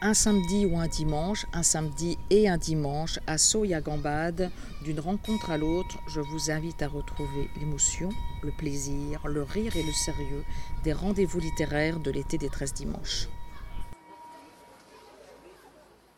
un 0.00 0.14
samedi 0.14 0.64
ou 0.64 0.78
un 0.78 0.86
dimanche, 0.86 1.46
un 1.52 1.64
samedi 1.64 2.18
et 2.30 2.48
un 2.48 2.56
dimanche, 2.56 3.18
à 3.26 3.36
Soya 3.36 3.80
Gambade, 3.80 4.50
d'une 4.84 5.00
rencontre 5.00 5.50
à 5.50 5.58
l'autre, 5.58 5.98
je 6.06 6.20
vous 6.20 6.50
invite 6.50 6.82
à 6.82 6.88
retrouver 6.88 7.50
l'émotion, 7.58 8.10
le 8.42 8.52
plaisir, 8.52 9.26
le 9.26 9.42
rire 9.42 9.76
et 9.76 9.82
le 9.82 9.92
sérieux 9.92 10.44
des 10.84 10.92
rendez-vous 10.92 11.40
littéraires 11.40 11.98
de 11.98 12.12
l'été 12.12 12.38
des 12.38 12.48
13 12.48 12.74
dimanches. 12.74 13.28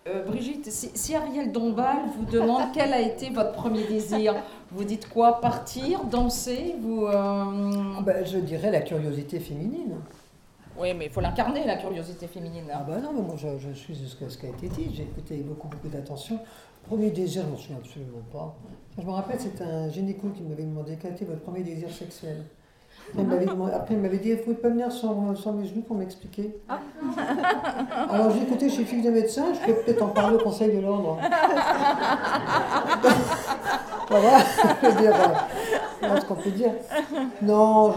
Euh, 0.09 0.25
Brigitte, 0.25 0.71
si, 0.71 1.15
Ariel 1.15 1.53
Dombal 1.53 1.99
vous 2.17 2.25
demande 2.25 2.65
quel 2.75 2.93
a 2.93 3.01
été 3.01 3.31
votre 3.31 3.53
premier 3.53 3.85
désir, 3.85 4.35
vous 4.71 4.85
dites 4.85 5.09
quoi? 5.09 5.41
Partir, 5.41 6.05
danser 6.05 6.75
vous, 6.81 7.07
euh, 7.07 7.13
ah 7.15 8.03
ben, 8.03 8.27
Je 8.27 8.39
dirais 8.39 8.71
la 8.71 8.81
curiosité 8.81 9.41
féminine. 9.41 9.97
Oui, 10.81 10.95
mais 10.95 11.07
il 11.07 11.11
faut 11.11 11.21
l'incarner, 11.21 11.65
la 11.67 11.77
curiosité 11.77 12.27
féminine. 12.27 12.65
Ah 12.73 12.83
ben 12.89 13.03
non, 13.03 13.13
mais 13.13 13.21
moi 13.21 13.35
je, 13.37 13.59
je 13.59 13.71
suis 13.75 13.95
ce 13.95 14.17
qui 14.39 14.47
a 14.47 14.49
été 14.49 14.69
dit, 14.69 14.91
j'ai 14.95 15.03
écouté 15.03 15.37
beaucoup, 15.37 15.69
beaucoup 15.69 15.89
d'attention. 15.89 16.39
Premier 16.89 17.11
désir, 17.11 17.43
je 17.43 17.49
ne 17.49 17.53
m'en 17.53 17.59
souviens 17.59 17.77
absolument 17.77 18.23
pas. 18.33 18.57
Je 18.99 19.03
me 19.03 19.11
rappelle, 19.11 19.39
c'est 19.39 19.61
un 19.63 19.91
gynéco 19.91 20.29
qui 20.29 20.43
m'avait 20.43 20.63
demandé 20.63 20.97
quel 21.01 21.13
était 21.13 21.27
votre 21.27 21.43
premier 21.43 21.63
désir 21.63 21.91
sexuel. 21.91 22.47
Après, 23.19 23.95
il 23.95 23.99
m'avait 23.99 24.19
dit, 24.19 24.31
il 24.31 24.37
ne 24.37 24.43
faut 24.43 24.55
pas 24.55 24.69
venir 24.69 24.91
sans, 24.93 25.35
sans, 25.35 25.53
mes 25.53 25.67
genoux 25.67 25.83
pour 25.83 25.97
m'expliquer. 25.97 26.57
Ah. 26.69 26.79
Alors 28.11 28.31
j'ai 28.31 28.43
écouté, 28.43 28.69
je 28.69 28.75
suis 28.75 28.85
fille 28.85 29.03
de 29.03 29.11
médecin, 29.11 29.47
je 29.53 29.61
peux 29.67 29.75
peut-être 29.83 30.03
en 30.03 30.09
parler 30.09 30.37
au 30.37 30.41
Conseil 30.41 30.75
de 30.75 30.81
l'ordre. 30.81 31.19
voilà, 34.09 34.39
je 34.83 34.89
veux 34.89 35.01
dire, 35.03 35.13
ce 36.01 36.25
qu'on 36.27 36.35
peut 36.35 36.51
dire. 36.51 36.73
Non, 37.43 37.95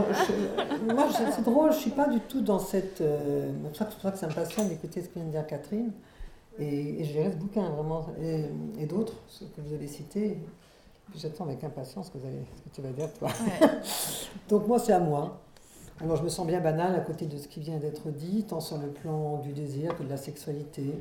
moi 0.93 1.07
c'est 1.11 1.43
drôle, 1.43 1.71
je 1.71 1.77
ne 1.77 1.81
suis 1.81 1.91
pas 1.91 2.07
du 2.07 2.19
tout 2.21 2.41
dans 2.41 2.59
cette... 2.59 3.01
Euh, 3.01 3.51
c'est 3.73 3.85
pour 3.85 4.01
ça 4.01 4.11
que 4.11 4.17
ça 4.17 4.27
me 4.27 4.33
passionne 4.33 4.69
d'écouter 4.69 5.01
ce 5.01 5.09
que 5.09 5.15
vient 5.15 5.25
de 5.25 5.31
dire 5.31 5.47
Catherine. 5.47 5.91
Et, 6.59 7.01
et 7.01 7.03
je 7.05 7.13
lirai 7.13 7.31
ce 7.31 7.37
bouquin 7.37 7.67
vraiment, 7.69 8.05
et, 8.21 8.45
et 8.79 8.85
d'autres, 8.85 9.15
ceux 9.27 9.47
que 9.55 9.61
vous 9.61 9.73
avez 9.73 9.87
cités. 9.87 10.37
J'attends 11.15 11.45
avec 11.45 11.63
impatience 11.63 12.07
ce 12.07 12.11
que, 12.11 12.17
tu 12.73 12.81
vas 12.81 12.89
dire, 12.89 13.11
toi. 13.13 13.29
Donc, 14.49 14.67
moi, 14.67 14.79
c'est 14.79 14.93
à 14.93 14.99
moi. 14.99 15.39
Alors, 16.01 16.15
je 16.17 16.23
me 16.23 16.29
sens 16.29 16.47
bien 16.47 16.59
banale 16.59 16.95
à 16.95 16.99
côté 17.01 17.25
de 17.25 17.37
ce 17.37 17.47
qui 17.47 17.59
vient 17.59 17.77
d'être 17.77 18.09
dit, 18.09 18.43
tant 18.43 18.59
sur 18.59 18.77
le 18.77 18.87
plan 18.87 19.37
du 19.37 19.53
désir 19.53 19.95
que 19.95 20.03
de 20.03 20.09
la 20.09 20.17
sexualité, 20.17 20.95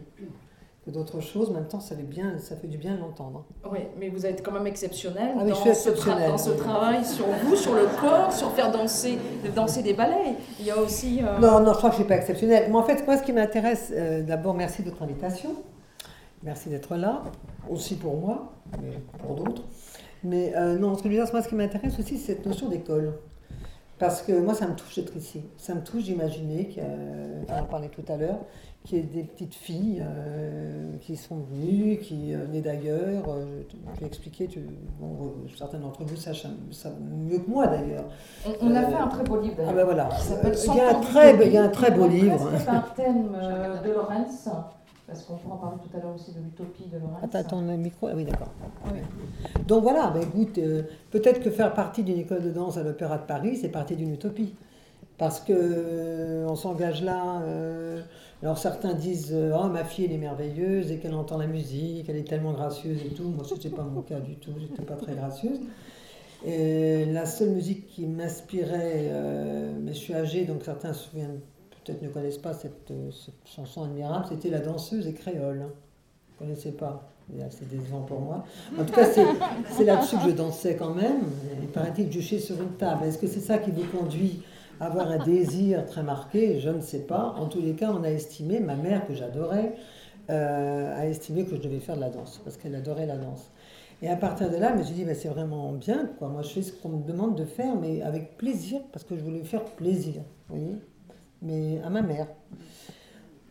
que 0.85 0.91
d'autres 0.91 1.21
choses. 1.21 1.51
En 1.51 1.55
même 1.55 1.69
temps, 1.69 1.81
ça 1.81 1.95
fait, 1.95 2.03
bien, 2.03 2.39
ça 2.39 2.57
fait 2.57 2.67
du 2.67 2.77
bien 2.77 2.95
de 2.95 3.01
l'entendre. 3.01 3.45
Oui, 3.71 3.81
mais 3.99 4.09
vous 4.09 4.27
êtes 4.27 4.45
quand 4.45 4.53
même 4.53 4.67
exceptionnel 4.67 5.35
ah 5.39 5.45
dans, 5.45 5.55
ce 5.55 5.91
dans, 6.29 6.39
ce 6.39 6.51
travail 6.51 7.05
sur 7.05 7.27
vous, 7.45 7.57
sur 7.57 7.75
le 7.75 7.87
corps, 8.01 8.33
sur 8.33 8.51
faire 8.53 8.71
danser, 8.71 9.19
danser 9.55 9.83
des 9.83 9.95
ballets. 9.95 10.35
Il 10.59 10.67
y 10.67 10.71
a 10.71 10.79
aussi. 10.79 11.21
Euh, 11.23 11.39
non, 11.39 11.61
non, 11.61 11.73
je 11.73 11.79
crois 11.79 11.91
que 11.91 11.97
je 11.97 12.01
ne 12.01 12.05
suis 12.05 12.09
pas 12.09 12.17
exceptionnelle. 12.17 12.67
Mais 12.69 12.77
en 12.77 12.83
fait, 12.83 13.07
moi, 13.07 13.17
ce 13.17 13.23
qui 13.23 13.33
m'intéresse, 13.33 13.93
euh, 13.95 14.23
d'abord, 14.23 14.55
merci 14.55 14.83
de 14.83 14.91
votre 14.91 15.03
invitation. 15.03 15.51
Merci 16.43 16.69
d'être 16.69 16.97
là, 16.97 17.23
aussi 17.71 17.95
pour 17.95 18.17
moi, 18.17 18.53
mais 18.81 18.99
pour 19.21 19.37
d'autres. 19.37 19.63
Mais 20.25 20.53
euh, 20.57 20.77
non, 20.77 20.97
ce 20.97 21.03
que 21.03 21.09
je 21.09 21.17
veux 21.17 21.23
dire, 21.23 21.33
moi, 21.33 21.43
ce 21.43 21.49
qui 21.49 21.55
m'intéresse 21.55 21.97
aussi, 21.99 22.19
c'est 22.19 22.35
cette 22.35 22.47
notion 22.47 22.69
d'école. 22.69 23.13
Parce 24.03 24.21
que 24.21 24.33
moi, 24.33 24.53
ça 24.53 24.67
me 24.67 24.75
touche 24.75 24.97
d'être 24.97 25.17
ici. 25.17 25.45
Ça 25.57 25.77
me 25.77 25.81
touche 25.81 26.03
d'imaginer, 26.03 26.75
on 27.49 27.57
en 27.57 27.65
parlait 27.67 27.89
tout 27.89 28.03
à 28.09 28.17
l'heure, 28.17 28.41
qu'il 28.83 28.99
y 28.99 29.01
ait 29.01 29.05
des 29.05 29.23
petites 29.23 29.55
filles 29.55 30.03
euh, 30.05 30.97
qui 31.03 31.17
sont 31.17 31.39
venues, 31.53 31.99
qui 31.99 32.35
euh, 32.35 32.39
venaient 32.39 32.63
d'ailleurs. 32.63 33.23
je 33.95 34.01
vais 34.01 34.07
expliquer, 34.07 34.49
tu, 34.49 34.59
bon, 34.99 35.35
certains 35.57 35.79
d'entre 35.79 36.03
vous 36.03 36.17
sachent 36.17 36.49
mieux 37.29 37.39
que 37.39 37.49
moi 37.49 37.69
d'ailleurs. 37.69 38.07
On, 38.61 38.75
a 38.75 38.83
fait 38.83 38.95
un 38.97 39.07
très 39.07 39.23
beau 39.23 39.41
livre 39.41 39.55
d'ailleurs. 39.55 39.71
Ah 39.73 39.77
ben 39.77 39.85
voilà. 39.85 40.09
Il 40.67 40.75
y, 40.75 40.81
a 40.81 40.99
un 40.99 41.01
très, 41.01 41.47
il 41.47 41.53
y 41.53 41.57
a 41.57 41.63
un 41.63 41.69
très 41.69 41.93
beau 41.93 42.09
livre. 42.09 42.51
C'est 42.59 42.69
un 42.71 42.85
thème 42.97 43.37
de 43.85 43.91
Lorenz. 43.93 44.49
Parce 45.13 45.25
qu'on 45.25 45.37
pourra 45.37 45.61
parler 45.61 45.77
tout 45.83 45.95
à 45.95 46.01
l'heure 46.01 46.15
aussi 46.15 46.33
de 46.33 46.41
l'utopie 46.41 46.87
de 46.87 46.99
Lorenz. 46.99 47.19
Attends, 47.23 47.45
ton 47.45 47.61
micro 47.77 48.09
Ah 48.09 48.15
oui, 48.17 48.25
d'accord. 48.25 48.49
Donc 49.67 49.83
voilà, 49.83 50.09
ben 50.09 50.23
écoute, 50.23 50.57
euh, 50.57 50.83
peut-être 51.11 51.43
que 51.43 51.51
faire 51.51 51.75
partie 51.75 52.03
d'une 52.03 52.19
école 52.19 52.43
de 52.43 52.51
danse 52.51 52.79
à 52.79 52.83
l'Opéra 52.83 53.19
de 53.19 53.27
Paris, 53.27 53.59
c'est 53.61 53.69
partie 53.69 53.95
d'une 53.95 54.15
utopie. 54.15 54.55
Parce 55.19 55.41
que 55.41 55.53
euh, 55.53 56.47
on 56.49 56.57
s'engage 56.57 57.03
là. 57.03 57.43
Euh, 57.43 58.01
alors 58.43 58.57
certains 58.57 58.95
disent 58.95 59.37
Oh, 59.55 59.69
ma 59.69 59.85
fille, 59.85 60.07
elle 60.07 60.13
est 60.13 60.19
merveilleuse 60.19 60.91
et 60.91 60.97
qu'elle 60.97 61.15
entend 61.15 61.37
la 61.37 61.47
musique, 61.47 62.09
elle 62.09 62.17
est 62.17 62.27
tellement 62.27 62.53
gracieuse 62.53 63.03
et 63.05 63.11
tout. 63.11 63.25
Moi, 63.25 63.45
ce 63.45 63.53
n'était 63.53 63.69
pas 63.69 63.83
mon 63.83 64.01
cas 64.01 64.19
du 64.19 64.37
tout, 64.37 64.53
j'étais 64.59 64.83
pas 64.83 64.97
très 64.97 65.15
gracieuse. 65.15 65.61
Et 66.47 67.05
la 67.05 67.27
seule 67.27 67.51
musique 67.51 67.87
qui 67.87 68.07
m'inspirait, 68.07 69.13
mais 69.81 69.93
je 69.93 69.99
suis 69.99 70.15
âgée, 70.15 70.45
donc 70.45 70.65
certains 70.65 70.95
se 70.95 71.11
souviennent 71.11 71.39
peut-être 71.85 72.03
ne 72.03 72.09
connaissent 72.09 72.39
pas 72.39 72.53
cette, 72.53 72.93
chanson 73.45 73.85
admirable, 73.85 74.27
c'était 74.29 74.51
La 74.51 74.61
danseuse 74.61 75.07
et 75.07 75.15
créole. 75.15 75.59
Vous 75.59 76.45
ne 76.45 76.49
connaissez 76.49 76.73
pas 76.73 77.13
c'est 77.51 77.69
décevant 77.69 78.03
pour 78.03 78.21
moi. 78.21 78.45
En 78.79 78.85
tout 78.85 78.93
cas, 78.93 79.07
c'est 79.71 79.85
là-dessus 79.85 80.17
que 80.17 80.31
je 80.31 80.31
dansais 80.31 80.77
quand 80.77 80.95
même. 80.95 81.23
Il 81.61 81.69
paraît-il 81.69 82.07
que 82.07 82.13
jucher 82.13 82.39
sur 82.39 82.61
une 82.61 82.73
table. 82.73 83.05
Est-ce 83.05 83.19
que 83.19 83.27
c'est 83.27 83.41
ça 83.41 83.59
qui 83.59 83.71
vous 83.71 83.85
conduit 83.85 84.43
à 84.81 84.87
avoir 84.87 85.09
un 85.09 85.19
désir 85.19 85.87
très 85.87 86.03
marqué? 86.03 86.61
Je 86.61 86.71
ne 86.71 86.81
sais 86.81 87.01
pas. 87.01 87.35
En 87.39 87.47
tous 87.47 87.61
les 87.61 87.73
cas, 87.73 87.91
on 87.91 88.03
a 88.03 88.11
estimé, 88.11 88.61
ma 88.61 88.77
mère 88.77 89.07
que 89.07 89.15
j'adorais, 89.15 89.75
euh, 90.31 90.99
a 90.99 91.07
estimé 91.07 91.45
que 91.45 91.57
je 91.57 91.61
devais 91.61 91.81
faire 91.81 91.97
de 91.97 92.01
la 92.01 92.11
danse, 92.11 92.41
parce 92.45 92.57
qu'elle 92.57 92.75
adorait 92.75 93.07
la 93.07 93.17
danse. 93.17 93.51
Et 94.03 94.09
à 94.09 94.17
partir 94.17 94.51
de 94.51 94.57
là, 94.57 94.73
je 94.73 94.79
me 94.79 94.83
suis 94.83 94.95
dit, 94.95 95.07
c'est 95.15 95.29
vraiment 95.29 95.73
bien. 95.73 96.11
Moi, 96.21 96.43
je 96.43 96.49
fais 96.49 96.63
ce 96.63 96.73
qu'on 96.73 96.89
me 96.89 97.07
demande 97.07 97.37
de 97.37 97.45
faire, 97.45 97.77
mais 97.77 98.03
avec 98.03 98.37
plaisir, 98.37 98.81
parce 98.93 99.05
que 99.05 99.17
je 99.17 99.23
voulais 99.23 99.45
faire 99.45 99.65
plaisir. 99.65 100.23
Vous 100.49 100.57
voyez 100.57 100.77
mais 101.43 101.81
à 101.85 101.91
ma 101.91 102.03
mère. 102.03 102.27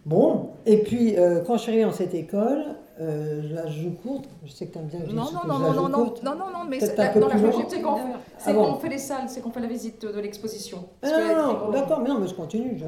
Bon, 0.05 0.49
et 0.65 0.77
puis 0.77 1.17
euh, 1.17 1.41
quand 1.45 1.57
je 1.57 1.61
suis 1.61 1.71
arrivée 1.71 1.85
dans 1.85 1.91
cette 1.91 2.15
école, 2.15 2.63
euh, 2.99 3.41
je 3.47 3.53
la 3.55 3.67
joue 3.67 3.91
courte. 3.91 4.25
Je 4.45 4.51
sais 4.51 4.67
que 4.67 4.73
tu 4.73 4.79
aimes 4.79 4.85
bien. 4.85 4.99
Non, 5.13 5.31
non, 5.31 5.47
non, 5.47 5.59
non, 5.59 5.73
non, 5.73 5.89
non, 5.89 6.15
non, 6.23 6.35
non, 6.35 6.65
mais 6.67 6.79
c'est 6.79 6.97
la, 6.97 7.13
c'est 7.13 7.81
qu'on 7.81 7.97
ah 8.45 8.53
bon. 8.53 8.75
fait 8.75 8.89
les 8.89 8.97
salles, 8.97 9.27
c'est 9.27 9.41
qu'on 9.41 9.51
fait 9.51 9.59
la 9.59 9.67
visite 9.67 10.05
de 10.05 10.19
l'exposition. 10.19 10.85
Ah, 11.01 11.09
non, 11.35 11.65
non, 11.65 11.69
d'accord, 11.71 11.99
mais 12.01 12.09
non, 12.09 12.19
mais 12.19 12.27
je 12.27 12.35
continue. 12.35 12.77
Je, 12.77 12.85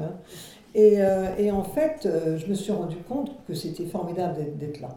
et, 0.76 1.00
euh, 1.00 1.36
et, 1.38 1.50
en 1.52 1.62
fait, 1.62 2.04
euh, 2.04 2.36
je 2.36 2.46
me 2.46 2.54
suis 2.54 2.72
rendu 2.72 2.96
compte 2.96 3.30
que 3.46 3.54
c'était 3.54 3.86
formidable 3.86 4.56
d'être 4.58 4.80
là 4.80 4.88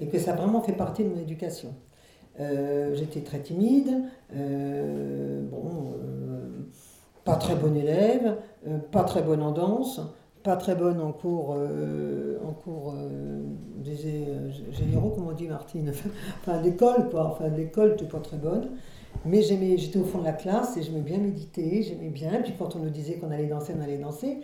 et 0.00 0.08
que 0.08 0.18
ça 0.18 0.32
a 0.32 0.36
vraiment 0.36 0.62
fait 0.62 0.72
partie 0.72 1.04
de 1.04 1.08
mon 1.08 1.20
éducation. 1.20 1.74
J'étais 2.38 3.20
très 3.20 3.40
timide. 3.40 4.02
bon 4.30 5.94
pas 7.24 7.36
très 7.36 7.54
bonne 7.54 7.76
élève, 7.76 8.36
euh, 8.66 8.78
pas 8.78 9.04
très 9.04 9.22
bonne 9.22 9.42
en 9.42 9.52
danse, 9.52 10.00
pas 10.42 10.56
très 10.56 10.74
bonne 10.74 11.00
en 11.00 11.12
cours, 11.12 11.54
euh, 11.56 12.38
en 12.44 12.52
cours 12.52 12.94
euh, 12.96 13.42
généraux, 14.72 15.10
comme 15.10 15.28
on 15.28 15.32
dit 15.32 15.46
Martine, 15.46 15.92
enfin 16.40 16.60
d'école 16.60 17.10
quoi, 17.10 17.26
enfin 17.26 17.48
l'école, 17.48 17.96
pas 18.10 18.18
très 18.18 18.36
bonne. 18.36 18.70
Mais 19.24 19.42
j'aimais, 19.42 19.76
j'étais 19.78 19.98
au 19.98 20.04
fond 20.04 20.18
de 20.18 20.24
la 20.24 20.32
classe 20.32 20.76
et 20.76 20.82
j'aimais 20.82 21.00
bien 21.00 21.18
méditer, 21.18 21.82
j'aimais 21.82 22.08
bien. 22.08 22.40
Puis 22.42 22.54
quand 22.58 22.74
on 22.74 22.80
nous 22.80 22.90
disait 22.90 23.14
qu'on 23.14 23.30
allait 23.30 23.46
danser, 23.46 23.72
on 23.78 23.82
allait 23.82 23.98
danser. 23.98 24.40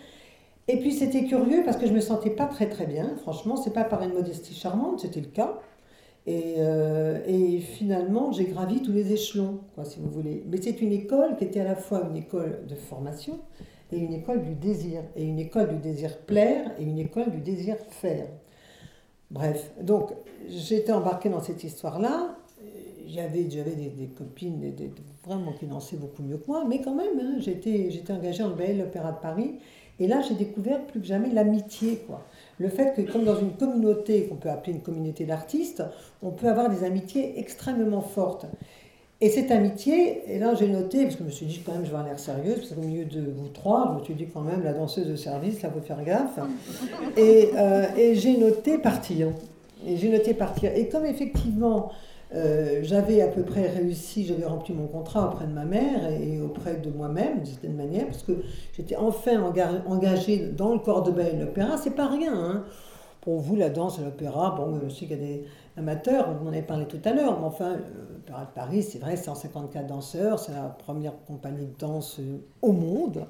Et 0.69 0.79
puis 0.79 0.93
c'était 0.93 1.25
curieux 1.25 1.63
parce 1.65 1.79
que 1.79 1.87
je 1.87 1.93
me 1.93 2.01
sentais 2.01 2.31
pas 2.31 2.47
très 2.47 2.69
très 2.69 2.87
bien. 2.87 3.17
Franchement, 3.23 3.57
c'est 3.57 3.73
pas 3.73 3.85
par 3.85 4.03
une 4.03 4.13
modestie 4.13 4.55
charmante, 4.55 5.01
c'était 5.01 5.21
le 5.21 5.29
cas. 5.29 5.59
Euh, 6.29 7.21
et, 7.27 7.61
finalement, 7.61 8.33
j'ai 8.33 8.45
gravi 8.45 8.83
tous 8.83 8.93
les 8.93 9.13
échelons, 9.13 9.61
quoi, 9.75 9.85
si 9.85 9.99
vous 9.99 10.11
voulez. 10.11 10.45
Mais 10.47 10.61
c'est 10.61 10.81
une 10.83 10.93
école 10.93 11.37
qui 11.37 11.45
était 11.45 11.61
à 11.61 11.65
la 11.65 11.77
fois 11.77 12.07
une 12.09 12.17
école 12.17 12.67
de 12.69 12.75
formation 12.75 13.39
et 13.93 13.99
une 13.99 14.13
école 14.13 14.43
du 14.43 14.55
désir. 14.55 15.03
Et 15.17 15.25
une 15.25 15.39
école 15.39 15.71
du 15.71 15.79
désir 15.79 16.19
plaire 16.19 16.73
et 16.79 16.83
une 16.83 16.99
école 16.99 17.31
du 17.31 17.41
désir 17.41 17.77
faire. 17.89 18.27
Bref, 19.31 19.73
donc 19.81 20.13
j'étais 20.49 20.93
embarquée 20.93 21.29
dans 21.29 21.41
cette 21.41 21.65
histoire-là. 21.65 22.37
J'avais, 23.07 23.49
j'avais 23.49 23.71
des, 23.71 24.07
copines 24.09 24.61
vraiment 25.25 25.53
qui 25.53 25.65
dansaient 25.65 25.97
beaucoup 25.97 26.23
mieux 26.23 26.37
que 26.37 26.47
moi, 26.47 26.67
mais 26.69 26.83
quand 26.83 26.95
même, 26.95 27.19
hein, 27.19 27.37
j'étais, 27.39 27.91
j'étais 27.91 28.13
engagée 28.13 28.43
en 28.43 28.51
Belle 28.51 28.83
Opéra 28.83 29.13
de 29.13 29.21
Paris. 29.21 29.55
Et 29.99 30.07
là, 30.07 30.21
j'ai 30.21 30.35
découvert 30.35 30.87
plus 30.87 31.01
que 31.01 31.07
jamais 31.07 31.31
l'amitié, 31.31 32.03
quoi 32.07 32.23
le 32.59 32.69
fait 32.69 32.95
que, 32.95 33.03
comme 33.11 33.25
dans 33.25 33.39
une 33.39 33.53
communauté 33.53 34.25
qu'on 34.25 34.37
peut 34.37 34.51
appeler 34.51 34.73
une 34.73 34.83
communauté 34.83 35.25
d'artistes, 35.25 35.83
on 36.23 36.31
peut 36.31 36.49
avoir 36.49 36.69
des 36.69 36.85
amitiés 36.85 37.39
extrêmement 37.39 38.01
fortes. 38.01 38.47
Et 39.21 39.31
cette 39.31 39.51
amitié, 39.51 40.23
et 40.29 40.39
là 40.39 40.55
j'ai 40.55 40.69
noté, 40.69 41.03
parce 41.03 41.17
que 41.17 41.23
je 41.23 41.27
me 41.27 41.31
suis 41.31 41.47
dit 41.47 41.61
quand 41.65 41.73
même 41.73 41.85
je 41.85 41.91
vais 41.91 41.97
avoir 41.97 42.07
l'air 42.07 42.21
sérieuse, 42.21 42.59
parce 42.59 42.73
qu'au 42.73 42.83
milieu 42.83 43.05
de 43.05 43.21
vous 43.37 43.49
trois, 43.49 43.93
je 43.93 43.99
me 43.99 44.05
suis 44.05 44.15
dit 44.15 44.29
quand 44.33 44.43
même 44.43 44.63
la 44.63 44.73
danseuse 44.73 45.09
de 45.09 45.17
service, 45.17 45.63
là 45.63 45.71
faut 45.71 45.81
faire 45.81 46.05
gaffe. 46.05 46.39
Et, 47.17 47.51
euh, 47.57 47.87
et 47.97 48.15
j'ai 48.15 48.37
noté 48.37 48.79
partir. 48.79 49.29
Et 49.87 49.97
j'ai 49.97 50.09
noté 50.09 50.35
partir. 50.35 50.73
Et 50.75 50.89
comme 50.89 51.05
effectivement 51.05 51.91
euh, 52.35 52.81
j'avais 52.83 53.23
à 53.23 53.29
peu 53.29 53.43
près 53.43 53.69
réussi, 53.69 54.27
j'avais 54.27 54.45
rempli 54.45 54.75
mon 54.75 54.87
contrat 54.87 55.29
auprès 55.29 55.47
de 55.47 55.53
ma 55.53 55.65
mère 55.65 56.11
et 56.11 56.41
auprès 56.41 56.77
de 56.77 56.91
moi-même, 56.91 57.37
d'une 57.37 57.47
certaine 57.47 57.77
manière, 57.77 58.07
parce 58.07 58.23
que 58.23 58.33
j'étais 58.77 58.97
enfin 58.97 59.43
engagée 59.87 60.49
dans 60.57 60.73
le 60.73 60.79
corps 60.79 61.03
de 61.03 61.11
bain 61.11 61.29
l'opéra. 61.39 61.77
C'est 61.79 61.95
pas 61.95 62.09
rien. 62.09 62.35
Hein. 62.35 62.65
Pour 63.21 63.41
vous, 63.41 63.57
la 63.57 63.69
danse 63.69 63.99
et 63.99 64.05
l'opéra, 64.05 64.55
bon, 64.57 64.79
je 64.85 64.89
sais 64.89 65.07
qu'il 65.07 65.11
y 65.11 65.15
a 65.15 65.17
des 65.17 65.45
amateurs, 65.77 66.29
on 66.43 66.47
en 66.47 66.49
avait 66.49 66.63
parlé 66.63 66.87
tout 66.87 67.01
à 67.05 67.13
l'heure, 67.13 67.39
mais 67.39 67.47
enfin, 67.47 67.77
l'Opéra 68.13 68.45
de 68.45 68.51
Paris, 68.55 68.83
c'est 68.83 68.99
vrai, 68.99 69.17
154 69.17 69.87
danseurs, 69.87 70.39
c'est 70.39 70.53
la 70.53 70.69
première 70.69 71.13
compagnie 71.27 71.67
de 71.67 71.79
danse 71.79 72.19
euh, 72.21 72.39
au 72.63 72.73
monde, 72.73 73.27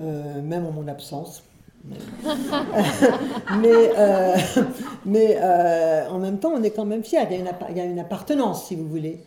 euh, 0.00 0.42
même 0.42 0.66
en 0.66 0.72
mon 0.72 0.88
absence. 0.88 1.42
mais, 3.60 3.90
euh, 3.96 4.36
mais 5.06 5.36
euh, 5.40 6.08
en 6.08 6.18
même 6.18 6.38
temps, 6.38 6.52
on 6.54 6.62
est 6.62 6.70
quand 6.70 6.84
même 6.84 7.02
fiers. 7.02 7.26
Il 7.30 7.76
y, 7.76 7.80
a 7.80 7.84
une, 7.84 7.98
appartenance, 7.98 8.66
si 8.66 8.76
vous 8.76 8.86
voulez. 8.86 9.20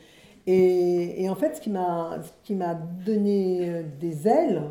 Et, 0.45 1.27
en 1.29 1.35
fait, 1.35 1.55
ce 1.55 1.61
qui 1.61 1.69
m'a 1.69 2.73
donné 3.05 3.69
euh, 3.69 3.83
des 3.99 4.27
ailes, 4.27 4.61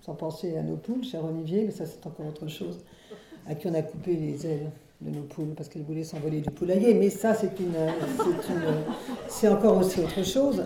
sans 0.00 0.14
penser 0.14 0.56
à 0.56 0.62
nos 0.62 0.76
poules, 0.76 1.04
cher 1.04 1.24
Olivier, 1.24 1.64
mais 1.64 1.72
ça 1.72 1.84
c'est 1.86 2.04
encore 2.06 2.26
autre 2.26 2.48
chose, 2.48 2.78
à 3.46 3.54
qui 3.54 3.66
on 3.66 3.74
a 3.74 3.82
coupé 3.82 4.14
les 4.14 4.46
ailes 4.46 4.70
de 5.02 5.10
nos 5.10 5.22
poules 5.22 5.54
parce 5.56 5.68
qu'elles 5.68 5.82
voulaient 5.82 6.04
s'envoler 6.04 6.40
du 6.40 6.50
poulailler. 6.50 6.94
Mais 6.94 7.10
ça, 7.10 7.34
c'est 9.28 9.48
encore 9.48 9.78
aussi 9.78 10.00
autre 10.00 10.24
chose. 10.24 10.64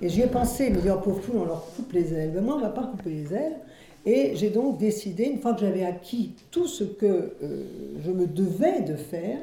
Et 0.00 0.08
j'y 0.08 0.22
ai 0.22 0.26
pensé, 0.26 0.70
me 0.70 0.80
dire, 0.80 0.96
oh, 0.98 1.02
pauvres 1.02 1.20
poules, 1.20 1.40
on 1.42 1.44
leur 1.44 1.64
coupe 1.74 1.92
les 1.92 2.12
ailes. 2.14 2.32
Mais 2.34 2.40
moi, 2.40 2.54
on 2.54 2.58
ne 2.58 2.64
va 2.64 2.70
pas 2.70 2.84
couper 2.84 3.10
les 3.10 3.34
ailes. 3.34 3.56
Et 4.06 4.36
j'ai 4.36 4.50
donc 4.50 4.78
décidé, 4.78 5.24
une 5.24 5.40
fois 5.40 5.52
que 5.52 5.60
j'avais 5.60 5.84
acquis 5.84 6.34
tout 6.52 6.68
ce 6.68 6.84
que 6.84 7.34
euh, 7.42 7.64
je 8.04 8.12
me 8.12 8.28
devais 8.28 8.80
de 8.82 8.94
faire, 8.94 9.38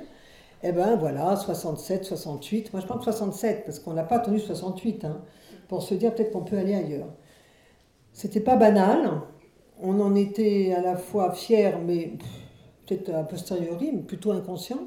eh 0.63 0.71
ben 0.71 0.95
voilà, 0.95 1.35
67, 1.35 2.05
68. 2.05 2.71
Moi, 2.71 2.81
je 2.81 2.97
de 2.97 3.03
67 3.03 3.65
parce 3.65 3.79
qu'on 3.79 3.93
n'a 3.93 4.03
pas 4.03 4.15
attendu 4.15 4.39
68 4.39 5.03
hein, 5.03 5.21
pour 5.67 5.83
se 5.83 5.93
dire 5.93 6.15
peut-être 6.15 6.31
qu'on 6.31 6.45
peut 6.45 6.57
aller 6.57 6.73
ailleurs. 6.73 7.09
C'était 8.13 8.39
pas 8.39 8.55
banal. 8.55 9.11
On 9.81 9.99
en 9.99 10.15
était 10.15 10.73
à 10.73 10.81
la 10.81 10.95
fois 10.95 11.33
fiers, 11.33 11.73
mais 11.85 12.13
peut-être 12.85 13.13
a 13.13 13.23
posteriori, 13.23 13.91
mais 13.93 14.01
plutôt 14.01 14.31
inconscient. 14.31 14.79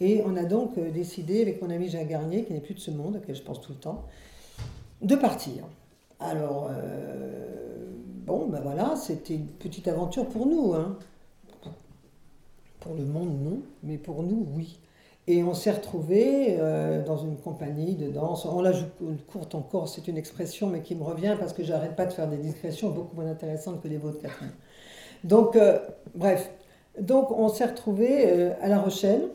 Et 0.00 0.22
on 0.26 0.36
a 0.36 0.44
donc 0.44 0.76
euh, 0.76 0.90
décidé, 0.90 1.40
avec 1.40 1.62
mon 1.62 1.70
ami 1.70 1.88
Jacques 1.88 2.08
Garnier, 2.08 2.44
qui 2.44 2.52
n'est 2.52 2.60
plus 2.60 2.74
de 2.74 2.80
ce 2.80 2.90
monde, 2.90 3.16
auquel 3.16 3.34
je 3.34 3.42
pense 3.42 3.62
tout 3.62 3.72
le 3.72 3.78
temps, 3.78 4.04
de 5.00 5.16
partir. 5.16 5.64
Alors, 6.20 6.68
euh, 6.70 7.63
bon, 8.24 8.46
ben 8.46 8.60
voilà, 8.60 8.96
c'était 8.96 9.34
une 9.34 9.46
petite 9.46 9.88
aventure 9.88 10.26
pour 10.26 10.46
nous. 10.46 10.74
Hein. 10.74 10.98
Pour 12.80 12.94
le 12.94 13.04
monde, 13.04 13.42
non, 13.42 13.62
mais 13.82 13.96
pour 13.96 14.22
nous, 14.22 14.46
oui. 14.54 14.78
Et 15.26 15.42
on 15.42 15.54
s'est 15.54 15.70
retrouvés 15.70 16.56
euh, 16.58 17.02
dans 17.02 17.16
une 17.16 17.38
compagnie 17.38 17.94
de 17.94 18.10
danse. 18.10 18.44
On 18.44 18.60
la 18.60 18.72
joue 18.72 18.86
courte 19.26 19.54
encore, 19.54 19.88
c'est 19.88 20.06
une 20.06 20.18
expression, 20.18 20.66
mais 20.66 20.82
qui 20.82 20.94
me 20.94 21.02
revient 21.02 21.36
parce 21.38 21.54
que 21.54 21.64
j'arrête 21.64 21.96
pas 21.96 22.04
de 22.04 22.12
faire 22.12 22.28
des 22.28 22.36
discrétions 22.36 22.90
beaucoup 22.90 23.16
moins 23.16 23.30
intéressantes 23.30 23.82
que 23.82 23.88
les 23.88 23.96
vôtres, 23.96 24.20
Catherine. 24.20 24.52
Donc, 25.24 25.58
bref, 26.14 26.50
donc 27.00 27.30
on 27.30 27.48
s'est 27.48 27.66
retrouvé 27.66 28.26
euh, 28.26 28.52
à 28.60 28.68
La 28.68 28.80
Rochelle. 28.80 29.28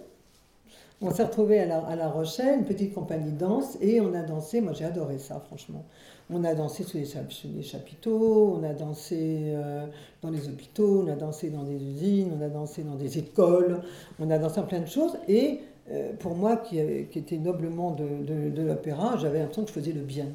On 1.01 1.11
s'est 1.11 1.23
retrouvé 1.23 1.59
à 1.59 1.95
la, 1.95 2.09
Rochelle, 2.09 2.59
une 2.59 2.65
petite 2.65 2.93
compagnie 2.93 3.31
de 3.31 3.37
danse, 3.37 3.77
et 3.79 4.01
on 4.01 4.13
a 4.13 4.21
dansé. 4.21 4.59
Moi, 4.59 4.73
j'ai 4.73 4.83
adoré 4.83 5.17
ça, 5.17 5.41
franchement. 5.47 5.85
On 6.29 6.43
a 6.43 6.53
dansé 6.53 6.83
sous 6.83 6.97
les, 6.97 7.63
chapiteaux, 7.63 8.59
on 8.59 8.63
a 8.63 8.73
dansé 8.73 9.43
euh, 9.45 9.85
dans 10.21 10.29
les 10.29 10.47
hôpitaux, 10.49 11.03
on 11.05 11.11
a 11.11 11.15
dansé 11.15 11.49
dans 11.49 11.63
des 11.63 11.81
usines, 11.81 12.31
on 12.37 12.41
a 12.43 12.49
dansé 12.49 12.83
dans 12.83 12.95
des 12.95 13.17
écoles, 13.17 13.79
on 14.19 14.29
a 14.29 14.37
dansé 14.37 14.59
en 14.59 14.65
plein 14.65 14.81
de 14.81 14.87
choses. 14.87 15.17
Et 15.29 15.61
euh, 15.89 16.11
pour 16.19 16.35
moi, 16.35 16.57
qui, 16.57 16.79
qui 17.09 17.19
était 17.19 17.37
noblement 17.37 17.91
de, 17.91 18.49
de 18.49 18.61
l'opéra, 18.61 19.15
j'avais 19.17 19.39
l'impression 19.39 19.63
que 19.63 19.69
je 19.69 19.73
faisais 19.73 19.93
le 19.93 20.01
bien. 20.01 20.27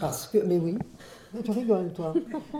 Parce 0.00 0.26
que, 0.26 0.38
mais 0.38 0.58
oui, 0.58 0.76
tu 1.42 1.50
rigoles, 1.50 1.92
toi. 1.92 2.14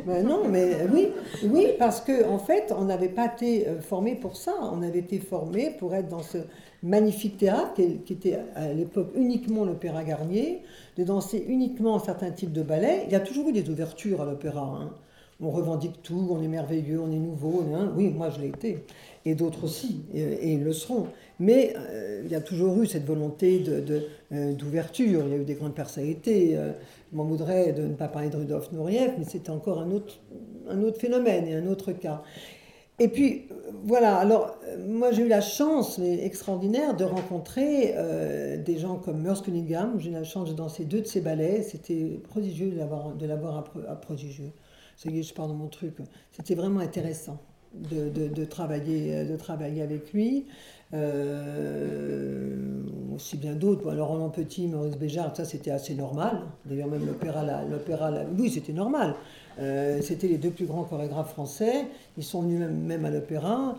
ben 0.06 0.26
non, 0.26 0.48
mais 0.48 0.86
oui, 0.92 1.08
oui, 1.44 1.68
parce 1.78 2.00
qu'en 2.00 2.34
en 2.34 2.38
fait, 2.38 2.74
on 2.76 2.84
n'avait 2.84 3.08
pas 3.08 3.26
été 3.26 3.68
euh, 3.68 3.80
formé 3.80 4.14
pour 4.14 4.36
ça. 4.36 4.54
On 4.72 4.82
avait 4.82 5.00
été 5.00 5.18
formé 5.18 5.70
pour 5.78 5.94
être 5.94 6.08
dans 6.08 6.22
ce 6.22 6.38
magnifique 6.82 7.38
théâtre 7.38 7.74
qui 8.04 8.12
était 8.12 8.38
à 8.54 8.72
l'époque 8.72 9.10
uniquement 9.14 9.64
l'opéra 9.64 10.04
Garnier, 10.04 10.62
de 10.98 11.04
danser 11.04 11.44
uniquement 11.48 11.96
un 11.96 12.00
certain 12.00 12.30
type 12.30 12.52
de 12.52 12.62
ballet. 12.62 13.04
Il 13.06 13.12
y 13.12 13.16
a 13.16 13.20
toujours 13.20 13.48
eu 13.48 13.52
des 13.52 13.68
ouvertures 13.70 14.20
à 14.20 14.24
l'opéra. 14.24 14.80
Hein. 14.80 14.90
On 15.44 15.50
revendique 15.50 16.02
tout, 16.02 16.28
on 16.30 16.42
est 16.42 16.48
merveilleux, 16.48 17.00
on 17.00 17.12
est 17.12 17.18
nouveau. 17.18 17.64
Oui, 17.96 18.08
moi 18.10 18.30
je 18.30 18.40
l'ai 18.40 18.48
été. 18.48 18.84
Et 19.26 19.34
d'autres 19.34 19.64
aussi, 19.64 20.02
et, 20.14 20.52
ils 20.52 20.64
le 20.64 20.72
seront. 20.72 21.06
Mais 21.38 21.74
euh, 21.76 22.22
il 22.24 22.30
y 22.30 22.34
a 22.34 22.40
toujours 22.40 22.80
eu 22.82 22.86
cette 22.86 23.04
volonté 23.04 23.64
d'ouverture. 24.30 25.22
De, 25.22 25.28
il 25.28 25.32
y 25.32 25.34
a 25.34 25.38
eu 25.38 25.44
des 25.44 25.54
grandes 25.54 25.74
personnalités 25.74 26.58
m'en 27.14 27.24
voudrais 27.24 27.72
de 27.72 27.82
ne 27.82 27.94
pas 27.94 28.08
parler 28.08 28.28
de 28.28 28.36
Rudolf 28.36 28.72
Nureyev, 28.72 29.14
mais 29.18 29.24
c'était 29.24 29.50
encore 29.50 29.80
un 29.80 29.90
autre, 29.90 30.18
phénomène 30.98 31.46
et 31.46 31.54
un 31.54 31.66
autre 31.66 31.92
cas. 31.92 32.22
Et 33.00 33.08
puis, 33.08 33.48
voilà, 33.84 34.16
alors, 34.16 34.56
moi 34.86 35.10
j'ai 35.10 35.22
eu 35.22 35.28
la 35.28 35.40
chance, 35.40 35.98
extraordinaire, 35.98 36.94
de 36.94 37.04
rencontrer 37.04 37.94
euh, 37.96 38.56
des 38.56 38.78
gens 38.78 38.96
comme 38.96 39.20
Merce 39.20 39.42
Cunningham. 39.42 39.98
J'ai 39.98 40.10
eu 40.10 40.12
la 40.12 40.22
chance 40.22 40.48
de 40.48 40.54
danser 40.54 40.84
deux 40.84 41.00
de 41.00 41.06
ses 41.06 41.20
ballets. 41.20 41.62
C'était 41.62 42.20
prodigieux 42.28 42.70
de 42.70 42.78
l'avoir, 42.78 43.12
de 43.12 43.26
l'avoir 43.26 43.64
à, 43.88 43.96
prodigieux. 43.96 44.52
Ça 44.96 45.10
y 45.10 45.18
est, 45.18 45.22
je 45.22 45.34
pars 45.34 45.48
dans 45.48 45.54
mon 45.54 45.68
truc. 45.68 45.96
C'était 46.32 46.54
vraiment 46.54 46.80
intéressant 46.80 47.38
de, 47.74 48.08
de, 48.08 48.28
de, 48.28 48.44
travailler, 48.44 49.24
de 49.24 49.36
travailler 49.36 49.82
avec 49.82 50.12
lui. 50.12 50.46
Euh, 50.94 52.82
aussi 53.14 53.36
bien 53.36 53.54
d'autres. 53.54 53.90
Alors 53.90 54.08
Roland 54.08 54.28
Petit, 54.28 54.66
Maurice 54.68 54.96
Béjart, 54.96 55.34
ça 55.36 55.44
c'était 55.44 55.70
assez 55.70 55.94
normal. 55.94 56.42
D'ailleurs 56.66 56.88
même 56.88 57.06
l'opéra, 57.06 57.42
l'opéra, 57.64 58.12
oui 58.38 58.50
c'était 58.50 58.72
normal. 58.72 59.14
Euh, 59.58 60.00
c'était 60.02 60.28
les 60.28 60.38
deux 60.38 60.50
plus 60.50 60.66
grands 60.66 60.84
chorégraphes 60.84 61.30
français. 61.30 61.86
Ils 62.16 62.22
sont 62.22 62.42
venus 62.42 62.60
même, 62.60 63.04
à 63.04 63.10
l'opéra. 63.10 63.76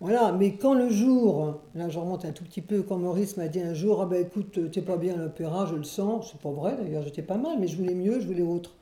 Voilà, 0.00 0.32
mais 0.32 0.54
quand 0.54 0.74
le 0.74 0.88
jour, 0.88 1.60
là 1.74 1.88
je 1.88 1.98
remonte 1.98 2.24
un 2.24 2.32
tout 2.32 2.44
petit 2.44 2.62
peu, 2.62 2.82
quand 2.82 2.96
Maurice 2.96 3.36
m'a 3.36 3.48
dit 3.48 3.60
un 3.60 3.74
jour, 3.74 4.00
ah 4.00 4.06
ben 4.06 4.24
écoute, 4.24 4.58
t'es 4.72 4.80
pas 4.80 4.96
bien 4.96 5.14
à 5.14 5.18
l'opéra, 5.18 5.66
je 5.66 5.74
le 5.74 5.84
sens, 5.84 6.30
c'est 6.32 6.40
pas 6.40 6.50
vrai 6.50 6.74
d'ailleurs, 6.80 7.02
j'étais 7.02 7.22
pas 7.22 7.36
mal, 7.36 7.58
mais 7.60 7.68
je 7.68 7.76
voulais 7.76 7.94
mieux, 7.94 8.18
je 8.18 8.26
voulais 8.26 8.42
autre. 8.42 8.72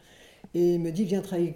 Et 0.54 0.74
il 0.74 0.80
me 0.80 0.90
dit, 0.90 1.04
viens 1.04 1.20
travailler 1.20 1.54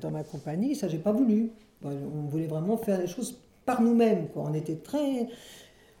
dans, 0.00 0.10
ma 0.10 0.22
compagnie, 0.22 0.74
ça 0.74 0.88
j'ai 0.88 0.98
pas 0.98 1.12
voulu. 1.12 1.50
On 1.84 2.28
voulait 2.28 2.46
vraiment 2.46 2.76
faire 2.76 3.00
les 3.00 3.06
choses 3.06 3.38
par 3.64 3.82
nous-mêmes. 3.82 4.28
On 4.36 4.54
était 4.54 4.76
très, 4.76 5.28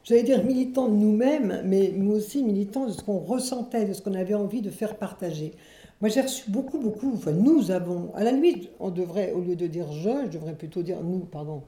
j'allais 0.04 0.22
dire, 0.22 0.44
militants 0.44 0.88
de 0.88 0.94
nous-mêmes, 0.94 1.62
mais 1.64 1.92
nous 1.94 2.12
aussi 2.12 2.42
militants 2.42 2.86
de 2.86 2.92
ce 2.92 3.02
qu'on 3.02 3.18
ressentait, 3.18 3.84
de 3.84 3.92
ce 3.92 4.02
qu'on 4.02 4.14
avait 4.14 4.34
envie 4.34 4.62
de 4.62 4.70
faire 4.70 4.96
partager. 4.96 5.52
Moi, 6.00 6.08
j'ai 6.08 6.22
reçu 6.22 6.50
beaucoup, 6.50 6.78
beaucoup, 6.78 7.12
enfin, 7.14 7.32
nous 7.32 7.70
avons, 7.70 8.10
à 8.14 8.24
la 8.24 8.32
limite, 8.32 8.70
on 8.80 8.90
devrait, 8.90 9.32
au 9.32 9.40
lieu 9.40 9.56
de 9.56 9.66
dire 9.66 9.90
je, 9.92 10.26
je 10.26 10.30
devrais 10.30 10.54
plutôt 10.54 10.82
dire 10.82 11.02
nous, 11.02 11.20
pardon. 11.20 11.62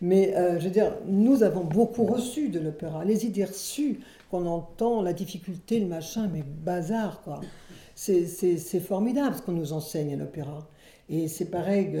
Mais 0.00 0.36
euh, 0.36 0.58
je 0.58 0.64
veux 0.64 0.70
dire, 0.70 0.92
nous 1.06 1.42
avons 1.42 1.64
beaucoup 1.64 2.04
reçu 2.04 2.48
de 2.48 2.58
l'opéra. 2.58 3.04
Les 3.04 3.24
idées 3.24 3.44
reçues 3.44 4.00
qu'on 4.30 4.46
entend, 4.46 5.02
la 5.02 5.12
difficulté, 5.12 5.80
le 5.80 5.86
machin, 5.86 6.28
mais 6.32 6.42
bazar, 6.42 7.22
quoi. 7.22 7.40
C'est 7.96 8.80
formidable 8.80 9.34
ce 9.34 9.42
qu'on 9.42 9.52
nous 9.52 9.72
enseigne 9.72 10.14
à 10.14 10.16
l'opéra. 10.16 10.68
Et 11.08 11.28
c'est 11.28 11.46
pareil, 11.46 11.96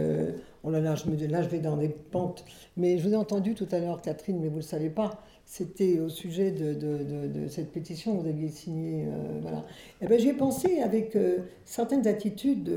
oh 0.62 0.70
là 0.70 0.80
là, 0.80 0.94
je 0.94 1.08
me, 1.08 1.26
là 1.26 1.42
je 1.42 1.48
vais 1.48 1.58
dans 1.58 1.76
des 1.76 1.88
pentes. 1.88 2.44
Mais 2.76 2.98
je 2.98 3.08
vous 3.08 3.14
ai 3.14 3.16
entendu 3.16 3.54
tout 3.54 3.68
à 3.72 3.78
l'heure, 3.78 4.02
Catherine, 4.02 4.38
mais 4.38 4.48
vous 4.48 4.56
ne 4.56 4.60
le 4.60 4.66
savez 4.66 4.90
pas. 4.90 5.22
C'était 5.46 6.00
au 6.00 6.08
sujet 6.08 6.50
de, 6.50 6.74
de, 6.74 7.28
de, 7.28 7.48
cette 7.48 7.70
pétition 7.72 8.16
que 8.16 8.22
vous 8.22 8.28
aviez 8.28 8.48
signée. 8.48 9.06
Euh, 9.06 9.38
voilà. 9.40 9.58
Et 9.58 9.62
eh 10.02 10.06
ben, 10.08 10.18
J'y 10.18 10.28
ai 10.28 10.32
pensé 10.32 10.80
avec 10.80 11.14
euh, 11.14 11.38
certaines 11.64 12.06
attitudes 12.08 12.68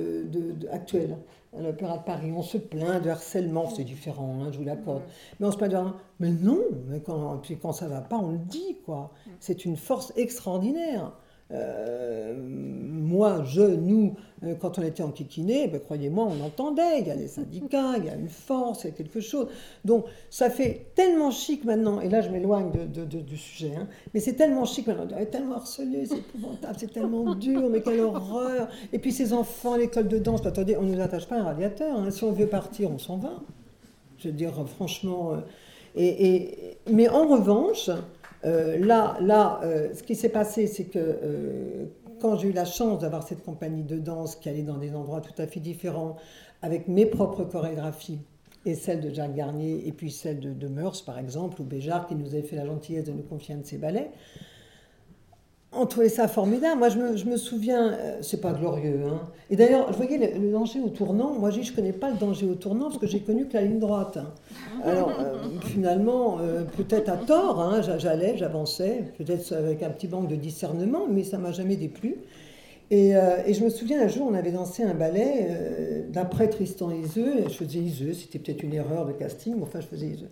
actuelles 0.72 1.18
à 1.58 1.62
l'Opéra 1.62 1.98
de 1.98 2.04
Paris. 2.04 2.32
On 2.32 2.44
se 2.44 2.60
plaint 2.60 3.04
de 3.04 3.10
harcèlement, 3.10 3.68
c'est 3.70 3.84
différent, 3.84 4.44
hein, 4.44 4.52
je 4.52 4.60
vous 4.60 4.66
l'accorde. 4.66 5.02
Mais 5.40 5.48
on 5.48 5.52
se 5.52 5.58
plaint 5.58 5.72
de 5.72 5.78
Mais 6.20 6.30
non, 6.30 6.62
mais 6.88 7.00
quand, 7.00 7.40
puis 7.42 7.58
quand 7.58 7.74
ça 7.74 7.86
ne 7.86 7.90
va 7.90 8.02
pas, 8.02 8.18
on 8.18 8.34
le 8.34 8.38
dit, 8.38 8.78
quoi. 8.86 9.12
C'est 9.40 9.66
une 9.66 9.76
force 9.76 10.14
extraordinaire. 10.16 11.14
Euh, 11.52 12.39
moi, 13.20 13.44
je, 13.44 13.62
nous, 13.62 14.16
euh, 14.46 14.56
quand 14.56 14.80
on 14.80 14.82
était 14.82 15.04
en 15.04 15.12
kikiné, 15.12 15.68
ben, 15.68 15.82
croyez-moi, 15.82 16.26
on 16.26 16.42
entendait, 16.42 17.02
il 17.02 17.08
y 17.08 17.12
a 17.12 17.16
les 17.16 17.28
syndicats, 17.28 17.98
il 17.98 18.06
y 18.06 18.10
a 18.10 18.16
une 18.16 18.30
force, 18.30 18.86
il 18.86 18.88
y 18.88 18.90
a 18.92 18.94
quelque 18.94 19.20
chose. 19.20 19.48
Donc 19.84 20.06
ça 20.30 20.50
fait 20.50 20.86
tellement 20.96 21.30
chic 21.30 21.66
maintenant, 21.66 22.00
et 22.00 22.08
là 22.08 22.22
je 22.22 22.30
m'éloigne 22.30 22.72
du 22.72 23.38
sujet, 23.38 23.74
hein, 23.78 23.90
mais 24.14 24.22
c'est 24.22 24.36
tellement 24.36 24.64
chic 24.64 24.88
maintenant, 24.88 25.06
on 25.14 25.18
est 25.18 25.26
tellement 25.26 25.56
harcelé, 25.56 26.06
c'est 26.06 26.20
épouvantable, 26.20 26.76
c'est 26.78 26.94
tellement 26.94 27.36
dur, 27.36 27.70
mais 27.70 27.82
quelle 27.82 28.00
horreur. 28.00 28.70
Et 28.94 29.00
puis 29.00 29.12
ces 29.12 29.34
enfants 29.34 29.74
à 29.74 29.78
l'école 29.78 30.08
de 30.08 30.18
danse, 30.18 30.46
attendez, 30.46 30.78
on 30.78 30.84
ne 30.84 30.96
nous 30.96 31.02
attache 31.02 31.28
pas 31.28 31.36
un 31.36 31.44
radiateur, 31.44 32.00
hein. 32.00 32.10
si 32.10 32.24
on 32.24 32.32
veut 32.32 32.48
partir, 32.48 32.90
on 32.90 33.00
s'en 33.00 33.18
va. 33.18 33.42
Je 34.18 34.30
veux 34.30 34.34
dire, 34.34 34.54
franchement. 34.66 35.34
Euh, 35.34 35.42
mais 36.90 37.10
en 37.10 37.28
revanche, 37.28 37.90
euh, 38.46 38.78
là, 38.78 39.18
là 39.20 39.60
ce 39.94 40.04
qui 40.04 40.16
s'est 40.16 40.30
passé, 40.30 40.68
c'est 40.68 40.86
que 40.86 41.90
quand 42.20 42.38
j'ai 42.38 42.50
eu 42.50 42.54
la 42.54 42.66
chance 42.66 43.00
d'avoir 43.00 43.24
cette 43.24 43.44
compagnie 43.44 43.84
de 43.84 43.98
danse 43.98 44.36
qui 44.36 44.50
allait 44.50 44.64
dans 44.64 44.78
des 44.78 44.96
endroits 44.96 45.22
tout 45.22 45.40
à 45.42 45.48
fait 45.48 45.60
différents, 45.60 46.18
avec 46.62 46.88
mes 46.88 47.06
propres 47.06 47.44
chorégraphies, 47.44 48.20
et 48.66 48.76
celles 48.76 49.02
de 49.02 49.10
Jacques 49.14 49.36
Garnier, 49.36 49.88
et 49.88 49.92
puis 49.92 50.12
celles 50.12 50.40
de, 50.40 50.54
de 50.54 50.68
Meurs, 50.68 51.02
par 51.06 51.18
exemple, 51.18 51.62
ou 51.62 51.64
Béjart, 51.64 52.08
qui 52.08 52.16
nous 52.16 52.34
avait 52.34 52.44
fait 52.44 52.56
la 52.56 52.66
gentillesse 52.66 53.06
de 53.06 53.12
nous 53.12 53.24
confier 53.24 53.56
un 53.56 53.60
de 53.60 53.66
ses 53.66 53.78
ballets, 53.78 54.12
on 55.72 55.86
trouvait 55.86 56.10
ça 56.10 56.28
formidable. 56.28 56.80
Moi, 56.80 56.90
je 56.90 56.98
me, 56.98 57.16
je 57.16 57.38
souviens, 57.38 57.94
euh, 57.94 58.18
c'est 58.22 58.42
pas 58.42 58.54
glorieux. 58.54 59.02
Hein. 59.08 59.22
Et 59.52 59.56
d'ailleurs, 59.56 59.92
je 59.92 59.98
voyais 59.98 60.18
le, 60.18 60.52
danger 60.52 60.80
au 60.82 60.90
tournant. 60.90 61.34
Moi, 61.34 61.52
je 61.52 61.60
ne 61.60 61.76
connais 61.76 61.94
pas 61.94 62.10
le 62.10 62.18
danger 62.18 62.48
au 62.48 62.56
tournant 62.56 62.86
parce 62.86 62.98
que 62.98 63.06
j'ai 63.06 63.20
connu 63.20 63.46
que 63.46 63.54
la 63.54 63.62
ligne 63.62 63.80
droite. 63.80 64.18
Hein. 64.18 64.32
Alors, 64.84 65.12
euh, 65.20 65.44
finalement, 65.66 66.40
euh, 66.40 66.64
peut-être 66.64 67.10
à 67.10 67.18
tort, 67.18 67.62
hein, 67.62 67.82
j'allais, 68.00 68.36
j'avançais, 68.36 69.04
peut-être 69.18 69.54
avec 69.54 69.84
un 69.84 69.90
petit 69.90 70.08
manque 70.08 70.28
de 70.28 70.36
discernement, 70.36 71.06
mais 71.08 71.24
ça 71.24 71.38
m'a 71.38 71.52
jamais 71.52 71.76
déplu. 71.76 72.16
Et, 72.92 73.12
je 73.12 73.64
me 73.64 73.70
souviens 73.70 74.02
un 74.02 74.08
jour, 74.08 74.28
on 74.28 74.34
avait 74.34 74.52
dansé 74.52 74.82
un 74.82 74.96
ballet 74.96 76.08
d'après 76.10 76.48
Tristan 76.48 76.90
Iseux. 76.90 77.44
Je 77.48 77.54
faisais 77.54 77.78
Iseux, 77.78 78.14
c'était 78.14 78.40
peut-être 78.40 78.64
une 78.64 78.74
erreur 78.74 79.06
de 79.06 79.12
casting, 79.12 79.54
mais 79.58 79.62
enfin 79.62 79.80
je 79.80 79.86
faisais 79.86 80.08
Iseux. 80.08 80.30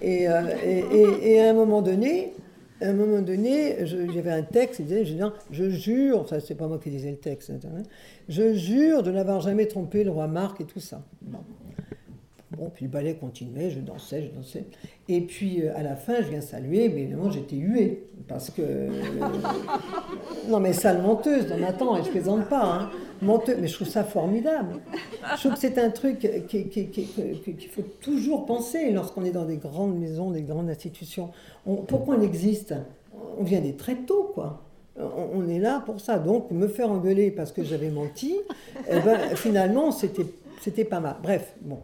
Et, 0.00 0.28
à 0.28 1.50
un 1.50 1.54
moment 1.54 1.82
donné, 1.82 2.34
à 2.80 2.88
un 2.88 2.92
moment 2.92 3.20
donné, 3.22 3.76
j'avais 3.84 4.30
un 4.30 4.42
texte, 4.42 4.80
il 4.80 4.86
disait, 4.86 5.04
je, 5.04 5.16
je 5.50 5.68
jure, 5.68 6.20
enfin 6.20 6.38
c'est 6.40 6.54
pas 6.54 6.68
moi 6.68 6.78
qui 6.78 6.90
disais 6.90 7.10
le 7.10 7.16
texte, 7.16 7.50
hein, 7.50 7.82
je 8.28 8.54
jure 8.54 9.02
de 9.02 9.10
n'avoir 9.10 9.40
jamais 9.40 9.66
trompé 9.66 10.04
le 10.04 10.10
roi 10.10 10.26
Marc 10.26 10.60
et 10.60 10.64
tout 10.64 10.80
ça. 10.80 11.02
Bon. 11.22 11.40
Bon, 12.56 12.70
puis 12.74 12.86
le 12.86 12.90
ballet 12.90 13.14
continuait, 13.14 13.70
je 13.70 13.78
dansais, 13.78 14.22
je 14.22 14.30
dansais. 14.30 14.64
Et 15.06 15.20
puis 15.20 15.62
euh, 15.62 15.76
à 15.76 15.82
la 15.82 15.96
fin, 15.96 16.22
je 16.22 16.28
viens 16.28 16.40
saluer, 16.40 16.88
mais 16.88 17.02
évidemment 17.02 17.30
j'étais 17.30 17.56
huée. 17.56 18.04
Parce 18.26 18.50
que. 18.50 18.62
Euh, 18.62 18.88
non, 20.48 20.58
mais 20.58 20.72
sale 20.72 21.02
menteuse, 21.02 21.46
non, 21.48 21.66
attends, 21.66 21.96
et 21.98 22.04
je 22.04 22.10
plaisante 22.10 22.48
pas. 22.48 22.64
Hein. 22.64 22.90
Menteuse, 23.20 23.56
mais 23.60 23.66
je 23.66 23.74
trouve 23.74 23.88
ça 23.88 24.04
formidable. 24.04 24.76
Je 25.34 25.40
trouve 25.40 25.54
que 25.54 25.58
c'est 25.58 25.78
un 25.78 25.90
truc 25.90 26.18
qu'il 26.48 27.70
faut 27.70 27.84
toujours 28.00 28.46
penser 28.46 28.90
lorsqu'on 28.92 29.24
est 29.24 29.32
dans 29.32 29.44
des 29.44 29.56
grandes 29.56 29.98
maisons, 29.98 30.30
des 30.30 30.42
grandes 30.42 30.70
institutions. 30.70 31.30
pourquoi 31.88 32.16
on 32.16 32.22
existe? 32.22 32.74
On 33.38 33.42
vient 33.42 33.60
des 33.60 33.74
très 33.74 33.96
tôt, 33.96 34.30
quoi 34.34 34.62
on 35.00 35.48
est 35.48 35.58
là 35.58 35.82
pour 35.84 36.00
ça. 36.00 36.18
Donc, 36.18 36.50
me 36.50 36.68
faire 36.68 36.90
engueuler 36.90 37.30
parce 37.30 37.52
que 37.52 37.64
j'avais 37.64 37.90
menti, 37.90 38.36
eh 38.90 39.00
ben, 39.00 39.36
finalement, 39.36 39.90
c'était 39.92 40.84
pas 40.84 41.00
mal. 41.00 41.16
Bref, 41.22 41.54
bon, 41.60 41.78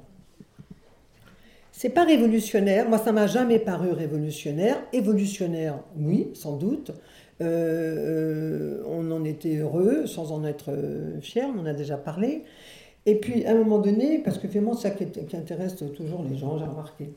c'est 1.73 1.91
pas 1.91 2.05
révolutionnaire. 2.05 2.89
Moi, 2.89 2.99
ça 2.99 3.13
m'a 3.13 3.27
jamais 3.27 3.59
paru 3.59 3.93
révolutionnaire. 3.93 4.77
Évolutionnaire, 4.93 5.81
oui, 5.99 6.31
sans 6.35 6.57
doute. 6.57 6.93
Euh, 7.41 8.81
euh, 8.81 8.83
on 8.87 9.11
en 9.11 9.25
était 9.25 9.57
heureux, 9.57 10.07
sans 10.07 10.33
en 10.33 10.45
être 10.45 10.71
euh, 10.71 11.21
fier, 11.21 11.49
on 11.55 11.61
en 11.61 11.67
a 11.67 11.73
déjà 11.73 11.97
parlé. 11.97 12.45
Et 13.07 13.17
puis, 13.17 13.45
à 13.45 13.53
un 13.53 13.55
moment 13.57 13.79
donné, 13.79 14.19
parce 14.19 14.39
que 14.39 14.49
finalement, 14.49 14.75
ça 14.75 14.91
qui, 14.91 15.05
intéresse 15.37 15.77
toujours 15.77 16.25
les 16.29 16.37
gens, 16.37 16.57
j'ai 16.59 16.65
remarqué. 16.65 17.11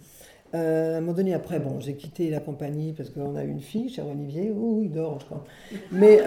à 0.52 0.58
un 0.58 1.00
moment 1.00 1.14
donné, 1.14 1.34
après, 1.34 1.60
bon, 1.60 1.80
j'ai 1.80 1.94
quitté 1.94 2.30
la 2.30 2.42
compagnie 2.42 2.92
parce 2.92 3.10
qu'on 3.10 3.38
a 3.38 3.44
une 3.44 3.62
fille, 3.62 3.90
cher 3.90 4.06
Olivier, 4.06 4.52
il 4.82 4.92
dort, 4.92 5.20
je 5.22 5.26
crois. 5.26 5.46
Mais, 5.94 6.20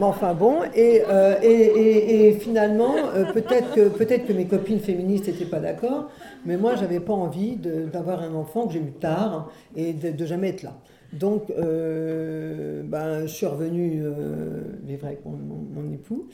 enfin 0.00 0.32
bon, 0.32 0.60
et, 0.74 1.02
et, 1.42 2.32
finalement, 2.40 2.94
peut-être 3.34 3.74
que, 3.74 4.32
mes 4.32 4.46
copines 4.46 4.80
féministes 4.80 5.26
n'étaient 5.26 5.44
pas 5.44 5.60
d'accord, 5.60 6.08
mais 6.46 6.56
moi, 6.56 6.74
j'avais 6.74 7.00
pas 7.00 7.12
envie 7.12 7.56
d'avoir 7.56 8.22
un 8.22 8.34
enfant 8.34 8.66
que 8.66 8.72
j'ai 8.72 8.80
eu 8.80 8.92
tard 8.92 9.50
et 9.76 9.92
de, 9.92 10.24
jamais 10.24 10.48
être 10.48 10.62
là. 10.62 10.74
Donc, 11.14 11.50
euh, 11.50 12.82
ben, 12.82 13.26
je 13.26 13.32
suis 13.32 13.46
revenue 13.46 14.02
euh, 14.02 14.62
vivre 14.82 15.06
avec 15.06 15.24
mon, 15.24 15.92
époux. 15.92 16.26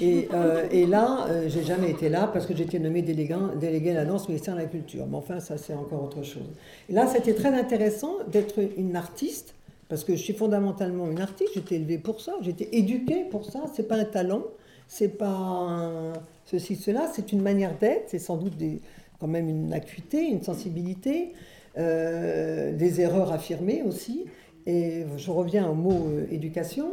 Et, 0.00 0.28
euh, 0.32 0.66
et 0.70 0.86
là, 0.86 1.26
euh, 1.28 1.48
j'ai 1.48 1.64
jamais 1.64 1.90
été 1.90 2.08
là 2.08 2.30
parce 2.32 2.46
que 2.46 2.54
j'étais 2.54 2.78
nommée 2.78 3.02
déléguée, 3.02 3.36
déléguée 3.60 3.90
à 3.90 3.94
la 3.94 4.04
danse 4.04 4.28
ministère 4.28 4.54
de 4.54 4.60
la 4.60 4.66
Culture. 4.66 5.06
Mais 5.08 5.16
enfin, 5.16 5.40
ça, 5.40 5.58
c'est 5.58 5.74
encore 5.74 6.04
autre 6.04 6.22
chose. 6.22 6.48
Et 6.88 6.92
là, 6.92 7.06
c'était 7.06 7.34
très 7.34 7.48
intéressant 7.48 8.14
d'être 8.30 8.60
une 8.76 8.94
artiste 8.96 9.54
parce 9.88 10.04
que 10.04 10.14
je 10.14 10.22
suis 10.22 10.34
fondamentalement 10.34 11.10
une 11.10 11.20
artiste. 11.20 11.50
J'étais 11.54 11.76
élevée 11.76 11.98
pour 11.98 12.20
ça, 12.20 12.34
j'étais 12.42 12.68
éduquée 12.72 13.24
pour 13.24 13.44
ça. 13.44 13.64
C'est 13.74 13.88
pas 13.88 13.96
un 13.96 14.04
talent, 14.04 14.44
c'est 14.86 15.18
pas 15.18 16.12
ceci, 16.44 16.76
cela, 16.76 17.10
c'est 17.12 17.32
une 17.32 17.42
manière 17.42 17.76
d'être. 17.78 18.04
C'est 18.08 18.18
sans 18.18 18.36
doute 18.36 18.54
quand 19.18 19.26
même 19.26 19.48
une 19.48 19.72
acuité, 19.72 20.28
une 20.28 20.42
sensibilité, 20.42 21.32
des 21.78 23.00
erreurs 23.00 23.32
affirmées 23.32 23.82
aussi. 23.86 24.26
Et 24.66 25.06
je 25.16 25.30
reviens 25.30 25.68
au 25.68 25.74
mot 25.74 26.08
euh, 26.08 26.26
éducation. 26.30 26.90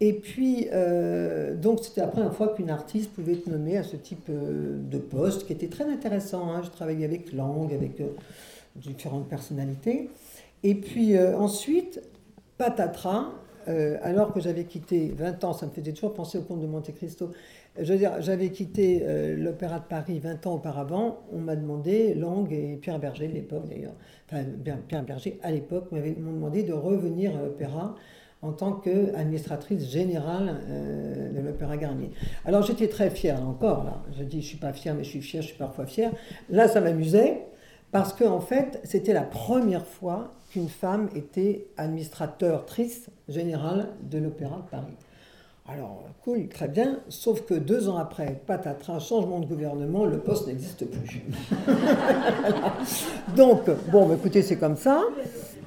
Et 0.00 0.12
puis, 0.12 0.68
euh, 0.72 1.54
donc 1.54 1.80
c'était 1.82 2.02
la 2.02 2.08
première 2.08 2.34
fois 2.34 2.48
qu'une 2.48 2.68
artiste 2.68 3.10
pouvait 3.12 3.32
être 3.32 3.46
nommée 3.46 3.78
à 3.78 3.82
ce 3.82 3.96
type 3.96 4.28
de 4.28 4.98
poste, 4.98 5.46
qui 5.46 5.54
était 5.54 5.68
très 5.68 5.84
intéressant. 5.84 6.50
Hein. 6.50 6.60
Je 6.62 6.70
travaillais 6.70 7.06
avec 7.06 7.32
langue, 7.32 7.72
avec 7.72 8.02
différentes 8.74 9.28
personnalités. 9.28 10.10
Et 10.62 10.74
puis 10.74 11.18
ensuite, 11.18 12.02
patatras, 12.58 13.30
alors 14.02 14.34
que 14.34 14.40
j'avais 14.40 14.64
quitté 14.64 15.14
20 15.16 15.44
ans, 15.44 15.54
ça 15.54 15.64
me 15.64 15.70
faisait 15.70 15.92
toujours 15.92 16.12
penser 16.12 16.36
au 16.36 16.42
conte 16.42 16.60
de 16.60 16.66
Monte 16.66 16.94
Cristo, 16.94 17.30
je 17.80 17.94
j'avais 18.20 18.50
quitté 18.50 19.02
euh, 19.02 19.36
l'Opéra 19.36 19.78
de 19.78 19.84
Paris 19.84 20.18
20 20.18 20.46
ans 20.46 20.54
auparavant. 20.54 21.20
On 21.32 21.38
m'a 21.38 21.56
demandé, 21.56 22.14
Lang 22.14 22.50
et 22.52 22.76
Pierre 22.76 22.98
Berger, 22.98 23.28
l'époque 23.28 23.68
d'ailleurs, 23.68 23.94
enfin 24.28 24.44
Pierre 24.88 25.02
Berger 25.02 25.38
à 25.42 25.50
l'époque 25.50 25.90
m'ont 25.92 26.32
demandé 26.32 26.62
de 26.62 26.72
revenir 26.72 27.36
à 27.36 27.42
l'Opéra 27.42 27.94
en 28.42 28.52
tant 28.52 28.72
qu'administratrice 28.72 29.90
générale 29.90 30.60
euh, 30.68 31.32
de 31.32 31.40
l'Opéra 31.40 31.76
Garnier. 31.76 32.10
Alors 32.44 32.62
j'étais 32.62 32.88
très 32.88 33.10
fière, 33.10 33.46
encore, 33.46 33.84
là. 33.84 34.02
Je 34.16 34.24
dis, 34.24 34.42
je 34.42 34.46
suis 34.46 34.58
pas 34.58 34.72
fière, 34.72 34.94
mais 34.94 35.04
je 35.04 35.10
suis 35.10 35.22
fière, 35.22 35.42
je 35.42 35.48
suis 35.48 35.58
parfois 35.58 35.86
fière. 35.86 36.12
Là, 36.50 36.68
ça 36.68 36.80
m'amusait, 36.80 37.46
parce 37.92 38.12
qu'en 38.12 38.36
en 38.36 38.40
fait, 38.40 38.80
c'était 38.84 39.12
la 39.12 39.22
première 39.22 39.86
fois 39.86 40.32
qu'une 40.50 40.68
femme 40.68 41.08
était 41.14 41.66
administrateur 41.76 42.66
triste 42.66 43.10
générale 43.28 43.88
de 44.02 44.18
l'Opéra 44.18 44.56
de 44.64 44.70
Paris. 44.70 44.94
Alors, 45.68 46.04
cool, 46.22 46.46
très 46.48 46.68
bien, 46.68 47.00
sauf 47.08 47.42
que 47.42 47.54
deux 47.54 47.88
ans 47.88 47.96
après, 47.96 48.40
patatras, 48.46 49.00
changement 49.00 49.40
de 49.40 49.46
gouvernement, 49.46 50.04
le 50.04 50.18
poste 50.18 50.46
n'existe 50.46 50.84
plus. 50.88 51.22
Donc, 53.36 53.62
bon, 53.90 54.06
bah, 54.06 54.14
écoutez, 54.14 54.42
c'est 54.42 54.58
comme 54.58 54.76
ça. 54.76 55.02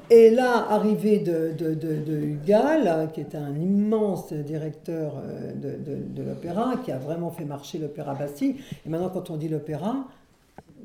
Et 0.09 0.31
là, 0.31 0.65
arrivée 0.69 1.19
de, 1.19 1.51
de, 1.51 2.17
Hugal, 2.17 3.09
qui 3.13 3.19
est 3.19 3.35
un 3.35 3.53
immense 3.55 4.31
directeur 4.31 5.21
euh, 5.21 5.53
de, 5.53 6.23
l'opéra, 6.23 6.77
qui 6.83 6.91
a 6.91 6.97
vraiment 6.97 7.29
fait 7.29 7.45
marcher 7.45 7.77
l'opéra 7.77 8.15
Bastille. 8.15 8.55
Et 8.85 8.89
maintenant, 8.89 9.09
quand 9.09 9.29
on 9.29 9.37
dit 9.37 9.49
l'opéra, 9.49 10.07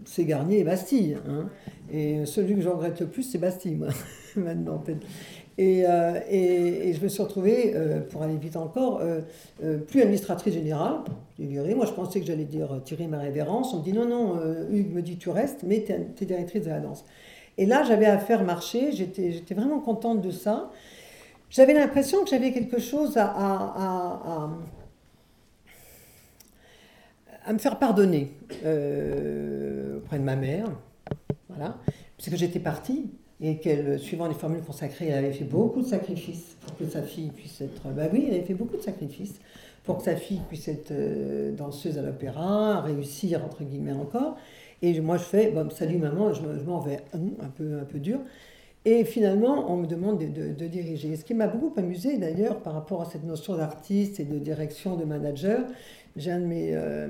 c'est 0.04 0.24
Garnier 0.24 0.58
et 0.58 0.64
Bastille. 0.64 1.16
Hein. 1.28 1.48
Et 1.90 2.26
celui 2.26 2.56
que 2.56 2.60
je 2.60 2.68
regrette 2.68 3.00
le 3.00 3.06
plus, 3.06 3.22
c'est 3.22 3.38
Bastille, 3.38 3.76
moi, 3.76 3.88
maintenant. 4.36 4.82
Euh, 5.60 6.20
et, 6.28 6.88
et, 6.88 6.92
je 6.94 7.00
me 7.02 7.08
suis 7.08 7.22
retrouvée, 7.22 7.72
euh, 7.74 8.00
pour 8.00 8.22
aller 8.22 8.36
vite 8.36 8.56
encore, 8.56 9.00
euh, 9.00 9.20
plus 9.78 10.02
administratrice 10.02 10.54
générale. 10.54 10.98
Moi, 11.38 11.86
je 11.86 11.92
pensais 11.92 12.20
que 12.20 12.26
j'allais 12.26 12.44
dire 12.44 12.80
tirer 12.84 13.06
ma 13.06 13.18
révérence. 13.18 13.72
On 13.72 13.78
me 13.78 13.84
dit 13.84 13.92
non, 13.92 14.06
non, 14.06 14.40
Hugues 14.70 14.92
me 14.94 15.02
dit 15.02 15.16
tu 15.16 15.30
restes, 15.30 15.62
mais 15.64 15.84
tu 15.84 15.92
es, 15.92 16.26
directrice 16.26 16.64
de 16.64 16.70
la 16.70 16.80
danse. 16.80 17.04
Et 17.56 17.66
là, 17.66 17.84
j'avais 17.84 18.06
à 18.06 18.18
faire 18.18 18.42
marcher. 18.44 18.92
J'étais 18.92 19.54
vraiment 19.54 19.80
contente 19.80 20.20
de 20.20 20.30
ça. 20.30 20.70
J'avais 21.50 21.74
l'impression 21.74 22.24
que 22.24 22.30
j'avais 22.30 22.52
quelque 22.52 22.80
chose 22.80 23.16
à, 23.16 23.26
à, 23.26 24.50
à, 27.46 27.52
me 27.52 27.58
faire 27.58 27.78
pardonner 27.78 28.32
auprès 28.50 30.18
de 30.18 30.24
ma 30.24 30.34
mère. 30.34 30.66
Voilà. 31.48 31.76
Parce 32.16 32.28
que 32.28 32.36
j'étais 32.36 32.58
partie 32.58 33.10
et 33.44 33.58
qu'elle, 33.58 33.98
suivant 33.98 34.26
les 34.26 34.34
formules 34.34 34.62
consacrées, 34.62 35.08
elle 35.08 35.18
avait 35.26 35.32
fait 35.32 35.44
beaucoup 35.44 35.82
de 35.82 35.86
sacrifices 35.86 36.56
pour 36.62 36.78
que 36.78 36.86
sa 36.86 37.02
fille 37.02 37.30
puisse 37.30 37.60
être. 37.60 37.82
Bah 37.94 38.04
oui, 38.10 38.24
elle 38.26 38.36
avait 38.36 38.44
fait 38.44 38.54
beaucoup 38.54 38.78
de 38.78 38.82
sacrifices 38.82 39.38
pour 39.84 39.98
que 39.98 40.04
sa 40.04 40.16
fille 40.16 40.40
puisse 40.48 40.66
être 40.66 40.92
euh, 40.92 41.52
danseuse 41.52 41.98
à 41.98 42.02
l'opéra, 42.02 42.80
réussir 42.80 43.44
entre 43.44 43.62
guillemets 43.62 43.92
encore. 43.92 44.38
Et 44.80 44.98
moi, 45.00 45.18
je 45.18 45.24
fais, 45.24 45.50
bon, 45.50 45.68
salut 45.68 45.98
maman, 45.98 46.32
je, 46.32 46.40
m'en 46.64 46.80
vais 46.80 47.00
un 47.12 47.48
peu, 47.48 47.80
un 47.80 47.84
peu 47.84 47.98
dur. 47.98 48.20
Et 48.86 49.04
finalement, 49.04 49.70
on 49.70 49.76
me 49.76 49.86
demande 49.86 50.18
de, 50.20 50.52
de, 50.52 50.66
diriger. 50.66 51.14
ce 51.16 51.24
qui 51.24 51.34
m'a 51.34 51.46
beaucoup 51.46 51.72
amusé 51.78 52.16
d'ailleurs 52.16 52.60
par 52.60 52.72
rapport 52.72 53.02
à 53.02 53.04
cette 53.04 53.24
notion 53.24 53.56
d'artiste 53.56 54.20
et 54.20 54.24
de 54.24 54.38
direction, 54.38 54.96
de 54.96 55.04
manager, 55.04 55.60
j'ai 56.16 56.30
un, 56.30 56.40
de 56.40 56.46
mes, 56.46 56.70
euh, 56.72 57.08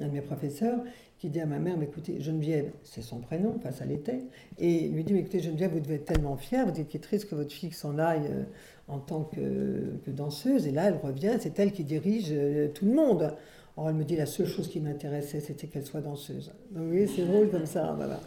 un 0.00 0.06
de 0.06 0.12
mes 0.12 0.20
professeurs 0.20 0.78
qui 1.18 1.30
dit 1.30 1.40
à 1.40 1.46
ma 1.46 1.58
mère, 1.58 1.76
mais 1.78 1.86
écoutez, 1.86 2.20
Geneviève, 2.20 2.70
c'est 2.82 3.02
son 3.02 3.18
prénom, 3.18 3.54
enfin 3.56 3.72
ça 3.72 3.84
l'était, 3.84 4.20
et 4.58 4.88
lui 4.88 5.04
dit, 5.04 5.14
mais 5.14 5.20
écoutez 5.20 5.40
Geneviève, 5.40 5.72
vous 5.72 5.80
devez 5.80 5.94
être 5.94 6.04
tellement 6.04 6.36
fière, 6.36 6.66
vous 6.66 6.78
étiez 6.78 7.00
triste 7.00 7.30
que 7.30 7.34
votre 7.34 7.52
fille 7.52 7.72
s'en 7.72 7.98
aille 7.98 8.26
euh, 8.30 8.42
en 8.88 8.98
tant 8.98 9.22
que, 9.22 10.10
danseuse, 10.10 10.66
et 10.66 10.70
là 10.70 10.84
elle 10.88 10.98
revient, 11.02 11.36
c'est 11.40 11.58
elle 11.58 11.72
qui 11.72 11.84
dirige 11.84 12.28
euh, 12.30 12.68
tout 12.68 12.84
le 12.84 12.92
monde. 12.92 13.32
Or 13.76 13.88
elle 13.88 13.96
me 13.96 14.04
dit, 14.04 14.14
la 14.14 14.26
seule 14.26 14.46
chose 14.46 14.68
qui 14.68 14.78
m'intéressait, 14.78 15.40
c'était 15.40 15.66
qu'elle 15.66 15.84
soit 15.84 16.00
danseuse. 16.00 16.52
Donc 16.70 16.84
oui, 16.92 17.08
c'est 17.08 17.24
drôle 17.24 17.48
comme 17.50 17.66
ça, 17.66 17.94
voilà. 17.96 18.20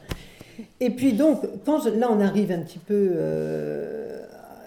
Et 0.79 0.89
puis 0.89 1.13
donc, 1.13 1.41
quand 1.65 1.85
là 1.85 2.11
on 2.11 2.19
arrive 2.19 2.51
un 2.51 2.59
petit 2.61 2.79
peu 2.79 3.11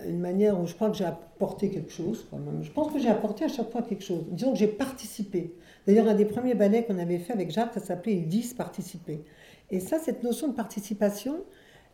une 0.07 0.21
manière 0.21 0.61
où 0.61 0.66
je 0.66 0.75
crois 0.75 0.90
que 0.90 0.97
j'ai 0.97 1.04
apporté 1.04 1.71
quelque 1.71 1.90
chose, 1.90 2.26
je 2.62 2.71
pense 2.71 2.92
que 2.92 2.99
j'ai 2.99 3.09
apporté 3.09 3.45
à 3.45 3.49
chaque 3.49 3.71
fois 3.71 3.83
quelque 3.83 4.04
chose. 4.04 4.25
Disons 4.30 4.52
que 4.52 4.59
j'ai 4.59 4.69
participé. 4.69 5.54
D'ailleurs, 5.87 6.09
un 6.09 6.14
des 6.14 6.25
premiers 6.25 6.54
ballets 6.54 6.85
qu'on 6.85 6.99
avait 6.99 7.19
fait 7.19 7.33
avec 7.33 7.50
Jacques, 7.50 7.75
ça 7.75 7.80
s'appelait 7.80 8.14
Ils 8.14 8.28
disent 8.28 8.54
participer. 8.54 9.25
Et 9.71 9.80
ça, 9.80 9.99
cette 9.99 10.23
notion 10.23 10.49
de 10.49 10.54
participation, 10.54 11.37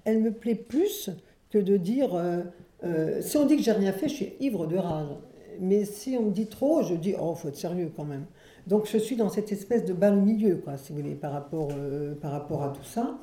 elle 0.04 0.20
me 0.20 0.32
plaît 0.32 0.54
plus 0.54 1.10
que 1.50 1.58
de 1.58 1.76
dire 1.76 2.14
euh, 2.14 2.42
euh, 2.84 3.20
si 3.20 3.36
on 3.36 3.46
dit 3.46 3.56
que 3.56 3.62
j'ai 3.62 3.72
rien 3.72 3.92
fait, 3.92 4.08
je 4.08 4.14
suis 4.14 4.32
ivre 4.40 4.66
de 4.66 4.76
rage. 4.76 5.08
Mais 5.60 5.84
si 5.84 6.16
on 6.18 6.26
me 6.26 6.30
dit 6.30 6.46
trop, 6.46 6.82
je 6.82 6.94
dis 6.94 7.14
oh, 7.18 7.34
faut 7.34 7.48
être 7.48 7.56
sérieux 7.56 7.90
quand 7.94 8.04
même. 8.04 8.26
Donc 8.66 8.88
je 8.90 8.98
suis 8.98 9.16
dans 9.16 9.28
cette 9.28 9.52
espèce 9.52 9.84
de 9.84 9.92
au 9.92 10.16
milieu, 10.16 10.62
si 10.76 10.92
vous 10.92 10.98
voulez, 10.98 11.14
par 11.14 11.32
rapport, 11.32 11.68
euh, 11.72 12.14
par 12.14 12.32
rapport 12.32 12.62
à 12.62 12.68
tout 12.70 12.84
ça. 12.84 13.16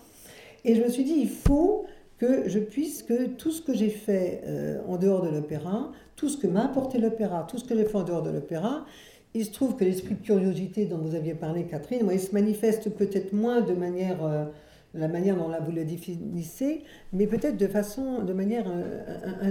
Et 0.66 0.76
je 0.76 0.84
me 0.84 0.90
suis 0.90 1.04
dit 1.04 1.16
il 1.18 1.30
faut 1.30 1.86
que 2.24 2.48
je 2.48 2.60
puisse 2.60 3.04
que 3.04 3.28
tout 3.28 3.52
ce 3.52 3.62
que 3.62 3.74
j'ai 3.74 3.90
fait 3.90 4.42
euh, 4.46 4.80
en 4.88 4.96
dehors 4.96 5.24
de 5.24 5.30
l'opéra, 5.30 5.92
tout 6.16 6.30
ce 6.30 6.38
que 6.38 6.48
m'a 6.48 6.64
apporté 6.64 6.98
l'opéra, 6.98 7.46
tout 7.50 7.58
ce 7.58 7.66
que 7.66 7.76
j'ai 7.76 7.84
fait 7.84 7.98
en 7.98 8.04
dehors 8.04 8.22
de 8.22 8.30
l'opéra, 8.30 8.86
il 9.34 9.44
se 9.44 9.52
trouve 9.52 9.76
que 9.76 9.84
l'esprit 9.84 10.16
de 10.16 10.24
curiosité 10.24 10.86
dont 10.86 11.00
vous 11.00 11.16
aviez 11.16 11.34
parlé, 11.34 11.66
Catherine, 11.66 12.04
moi, 12.04 12.14
il 12.14 12.22
se 12.22 12.32
manifeste 12.32 12.90
peut-être 12.92 13.34
moins 13.34 13.60
de 13.60 13.74
manière, 13.74 14.24
euh, 14.24 14.46
la 14.94 15.10
manière 15.10 15.36
dont 15.36 15.50
là 15.50 15.60
vous 15.60 15.74
le 15.74 15.84
définissez, 15.84 16.84
mais 17.12 17.28
peut-être 17.28 17.58
de 17.58 17.68
façon, 17.68 18.24
de 18.24 18.32
manière 18.32 18.68
euh, 18.70 19.02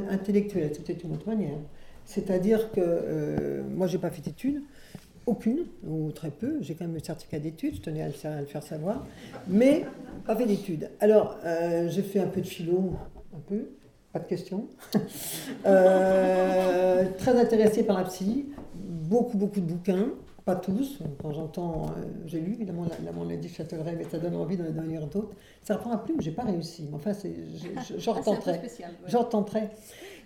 intellectuelle, 0.09 0.71
c'est 0.73 0.83
peut-être 0.83 1.05
une 1.05 1.13
autre 1.13 1.29
manière. 1.29 1.59
C'est-à-dire 2.07 2.73
que 2.73 3.63
moi, 3.69 3.87
j'ai 3.87 3.99
pas 3.99 4.11
fait 4.11 4.23
d'études, 4.23 4.63
aucune, 5.27 5.67
ou 5.87 6.11
très 6.13 6.31
peu. 6.31 6.59
J'ai 6.61 6.75
quand 6.75 6.85
même 6.85 6.95
le 6.95 7.03
certificat 7.03 7.39
d'études, 7.39 7.77
je 7.77 7.81
tenais 7.81 8.03
à 8.03 8.07
le, 8.07 8.13
faire, 8.13 8.33
à 8.33 8.41
le 8.41 8.47
faire 8.47 8.63
savoir, 8.63 9.07
mais 9.47 9.85
pas 10.27 10.37
fait 10.37 10.47
d'études. 10.47 10.91
Alors, 11.01 11.39
euh, 11.45 11.89
j'ai 11.89 12.03
fait 12.03 12.21
un 12.21 12.27
peu 12.27 12.41
de 12.41 12.47
philo, 12.47 12.93
un 13.35 13.41
peu, 13.47 13.71
pas 14.13 14.19
de 14.19 14.27
questions. 14.27 14.67
Euh, 15.65 17.05
très 17.19 17.39
intéressé 17.39 17.85
par 17.85 17.99
la 17.99 18.05
psy, 18.05 18.47
beaucoup, 18.75 19.37
beaucoup 19.37 19.61
de 19.61 19.67
bouquins, 19.67 20.09
pas 20.45 20.57
tous. 20.57 20.99
Quand 21.21 21.33
j'entends, 21.33 21.87
euh, 21.87 22.03
j'ai 22.27 22.41
lu 22.41 22.55
évidemment 22.55 22.85
la, 22.85 23.25
la 23.29 23.37
dit 23.37 23.49
Châtellerault, 23.49 23.91
mais 23.97 24.05
ça 24.11 24.19
donne 24.19 24.35
envie 24.35 24.57
d'en 24.57 24.83
lire 24.83 25.07
d'autres. 25.07 25.35
Ça 25.63 25.75
reprend 25.75 25.93
à 25.93 25.99
plus, 25.99 26.15
mais 26.17 26.23
j'ai 26.23 26.33
pas 26.33 26.43
réussi. 26.43 26.89
Enfin, 26.93 27.13
j'en 27.99 28.13
retenterai. 28.15 28.61
J'en 29.07 29.21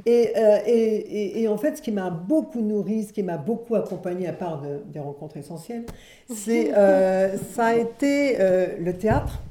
Euh, 0.07 0.59
et, 0.67 0.73
et, 0.73 1.43
et, 1.43 1.49
en 1.49 1.57
fait, 1.57 1.77
ce 1.77 1.83
qui 1.83 1.91
m'a 1.91 2.11
beaucoup 2.11 2.61
nourri, 2.61 3.05
ce 3.05 3.13
qui 3.13 3.23
m'a 3.23 3.39
beaucoup 3.39 3.75
accompagné, 3.75 4.29
à 4.29 4.33
part 4.33 4.63
des 4.87 5.01
rencontres 5.01 5.37
essentielles, 5.37 5.85
c'est 6.33 6.75
euh, 6.77 7.37
ça 7.37 7.67
a 7.67 7.75
été 7.75 8.37
le 8.79 8.93
théâtre. 8.93 9.43